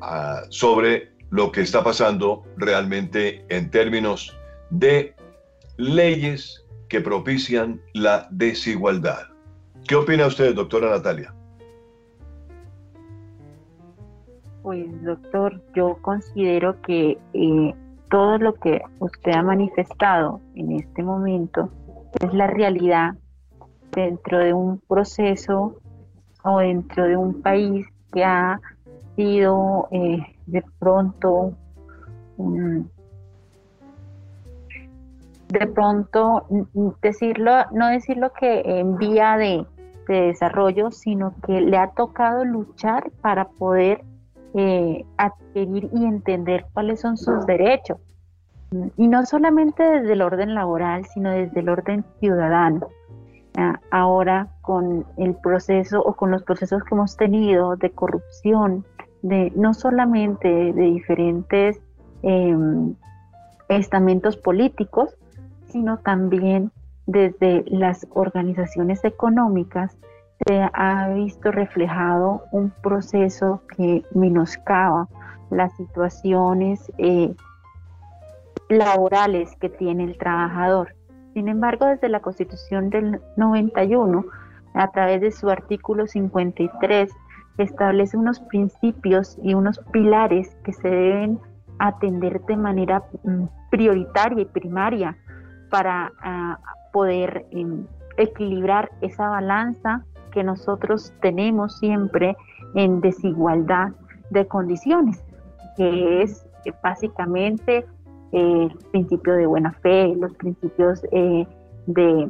ah, 0.01 0.41
sobre 0.49 1.10
lo 1.31 1.51
que 1.51 1.61
está 1.61 1.83
pasando 1.83 2.43
realmente 2.57 3.43
en 3.49 3.71
términos 3.71 4.37
de 4.69 5.15
leyes 5.77 6.65
que 6.89 7.01
propician 7.01 7.81
la 7.93 8.27
desigualdad. 8.31 9.27
¿Qué 9.87 9.95
opina 9.95 10.27
usted, 10.27 10.53
doctora 10.53 10.89
Natalia? 10.89 11.33
Pues, 14.61 15.03
doctor, 15.03 15.59
yo 15.73 15.97
considero 16.01 16.79
que 16.81 17.17
eh, 17.33 17.75
todo 18.09 18.37
lo 18.37 18.53
que 18.55 18.81
usted 18.99 19.31
ha 19.31 19.41
manifestado 19.41 20.41
en 20.55 20.73
este 20.73 21.01
momento 21.01 21.71
es 22.19 22.33
la 22.33 22.47
realidad 22.47 23.15
dentro 23.91 24.37
de 24.39 24.53
un 24.53 24.79
proceso 24.79 25.79
o 26.43 26.59
dentro 26.59 27.05
de 27.05 27.15
un 27.15 27.41
país 27.41 27.85
que 28.11 28.23
ha 28.23 28.59
eh, 29.91 30.25
de 30.47 30.63
pronto 30.79 31.53
de 35.49 35.67
pronto 35.67 36.47
decirlo 37.01 37.51
no 37.71 37.89
decirlo 37.89 38.31
que 38.33 38.61
en 38.65 38.97
vía 38.97 39.37
de, 39.37 39.65
de, 40.07 40.21
desarrollo 40.21 40.89
sino 40.89 41.35
que 41.45 41.61
le 41.61 41.77
ha 41.77 41.91
tocado 41.91 42.43
luchar 42.45 43.11
para 43.21 43.45
poder 43.49 44.03
eh, 44.53 45.05
adquirir 45.15 45.89
y 45.93 46.03
entender 46.03 46.65
cuáles 46.73 46.99
son 46.99 47.15
sus 47.15 47.45
derechos. 47.45 47.97
Y 48.97 49.07
no 49.07 49.25
solamente 49.25 49.81
desde 49.81 50.13
el 50.13 50.21
orden 50.21 50.55
laboral, 50.55 51.05
sino 51.05 51.31
desde 51.31 51.61
el 51.61 51.69
orden 51.69 52.03
ciudadano. 52.19 52.87
Ah, 53.57 53.79
ahora 53.91 54.47
con 54.61 55.05
el 55.17 55.35
proceso 55.35 56.01
o 56.01 56.15
con 56.15 56.31
los 56.31 56.43
procesos 56.43 56.83
que 56.83 56.95
hemos 56.95 57.17
tenido 57.17 57.75
de 57.75 57.91
corrupción, 57.91 58.85
de 59.21 59.51
no 59.55 59.73
solamente 59.73 60.47
de 60.47 60.81
diferentes 60.81 61.79
em, 62.23 62.95
estamentos 63.69 64.37
políticos, 64.37 65.17
sino 65.67 65.97
también 65.99 66.71
desde 67.05 67.63
las 67.67 68.07
organizaciones 68.11 69.03
económicas, 69.03 69.97
se 70.47 70.67
ha 70.73 71.09
visto 71.09 71.51
reflejado 71.51 72.43
un 72.51 72.71
proceso 72.81 73.61
que 73.75 74.03
menoscaba 74.13 75.07
las 75.49 75.75
situaciones 75.75 76.91
eh, 76.97 77.35
laborales 78.69 79.55
que 79.57 79.69
tiene 79.69 80.05
el 80.05 80.17
trabajador. 80.17 80.95
Sin 81.33 81.47
embargo, 81.47 81.85
desde 81.85 82.09
la 82.09 82.21
Constitución 82.21 82.89
del 82.89 83.21
91, 83.37 84.25
a 84.73 84.91
través 84.91 85.21
de 85.21 85.31
su 85.31 85.49
artículo 85.49 86.07
53, 86.07 87.11
establece 87.57 88.17
unos 88.17 88.39
principios 88.39 89.37
y 89.43 89.53
unos 89.53 89.79
pilares 89.91 90.55
que 90.63 90.73
se 90.73 90.89
deben 90.89 91.39
atender 91.79 92.41
de 92.45 92.57
manera 92.57 93.03
mm, 93.23 93.45
prioritaria 93.69 94.41
y 94.41 94.45
primaria 94.45 95.17
para 95.69 96.11
ah, 96.21 96.59
poder 96.91 97.45
em, 97.51 97.85
equilibrar 98.17 98.91
esa 99.01 99.29
balanza 99.29 100.03
que 100.31 100.43
nosotros 100.43 101.13
tenemos 101.21 101.77
siempre 101.79 102.35
en 102.75 103.01
desigualdad 103.01 103.89
de 104.29 104.47
condiciones, 104.47 105.23
que 105.75 106.21
es 106.21 106.45
eh, 106.65 106.73
básicamente 106.83 107.85
el 108.31 108.73
principio 108.91 109.33
de 109.33 109.45
buena 109.45 109.73
fe, 109.81 110.15
los 110.15 110.33
principios 110.35 111.03
eh, 111.11 111.45
de, 111.87 112.29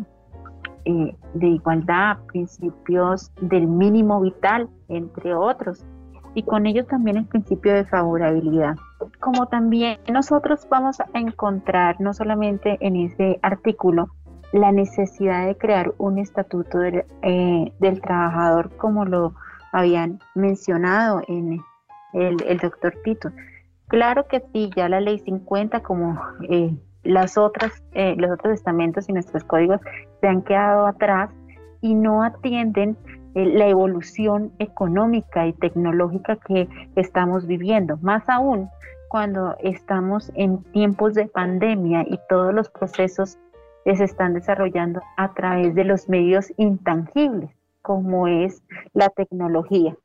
eh, 0.85 1.15
de 1.33 1.47
igualdad, 1.47 2.17
principios 2.27 3.31
del 3.41 3.67
mínimo 3.67 4.21
vital, 4.21 4.69
entre 4.89 5.33
otros, 5.33 5.85
y 6.33 6.43
con 6.43 6.65
ellos 6.65 6.87
también 6.87 7.17
el 7.17 7.25
principio 7.25 7.73
de 7.73 7.85
favorabilidad. 7.85 8.75
Como 9.19 9.47
también 9.47 9.99
nosotros 10.11 10.67
vamos 10.69 10.99
a 10.99 11.07
encontrar, 11.13 11.99
no 11.99 12.13
solamente 12.13 12.77
en 12.79 12.95
ese 12.95 13.39
artículo, 13.41 14.09
la 14.53 14.71
necesidad 14.71 15.47
de 15.47 15.57
crear 15.57 15.93
un 15.97 16.17
estatuto 16.19 16.77
del, 16.79 17.05
del 17.79 18.01
trabajador 18.01 18.75
como 18.77 19.05
lo 19.05 19.33
habían 19.71 20.19
mencionado 20.35 21.21
en 21.27 21.61
el, 22.13 22.43
el 22.43 22.57
doctor 22.57 22.93
Tito, 23.03 23.31
Claro 23.91 24.25
que 24.25 24.41
sí, 24.53 24.69
ya 24.73 24.87
la 24.87 25.01
ley 25.01 25.19
50 25.19 25.81
como 25.81 26.17
eh, 26.49 26.73
las 27.03 27.37
otras, 27.37 27.83
eh, 27.91 28.15
los 28.17 28.31
otros 28.31 28.53
estamentos 28.53 29.09
y 29.09 29.11
nuestros 29.11 29.43
códigos 29.43 29.81
se 30.21 30.27
han 30.27 30.41
quedado 30.43 30.87
atrás 30.87 31.29
y 31.81 31.95
no 31.95 32.23
atienden 32.23 32.95
eh, 33.35 33.45
la 33.45 33.67
evolución 33.67 34.51
económica 34.59 35.47
y 35.47 35.53
tecnológica 35.53 36.37
que 36.37 36.69
estamos 36.95 37.47
viviendo. 37.47 37.97
Más 38.01 38.27
aún 38.29 38.69
cuando 39.09 39.55
estamos 39.59 40.31
en 40.35 40.63
tiempos 40.71 41.15
de 41.15 41.27
pandemia 41.27 42.05
y 42.07 42.17
todos 42.29 42.53
los 42.53 42.69
procesos 42.69 43.37
se 43.83 44.03
están 44.03 44.33
desarrollando 44.33 45.01
a 45.17 45.33
través 45.33 45.75
de 45.75 45.83
los 45.83 46.07
medios 46.07 46.53
intangibles, 46.57 47.49
como 47.81 48.27
es 48.27 48.63
la 48.93 49.09
tecnología. 49.09 49.95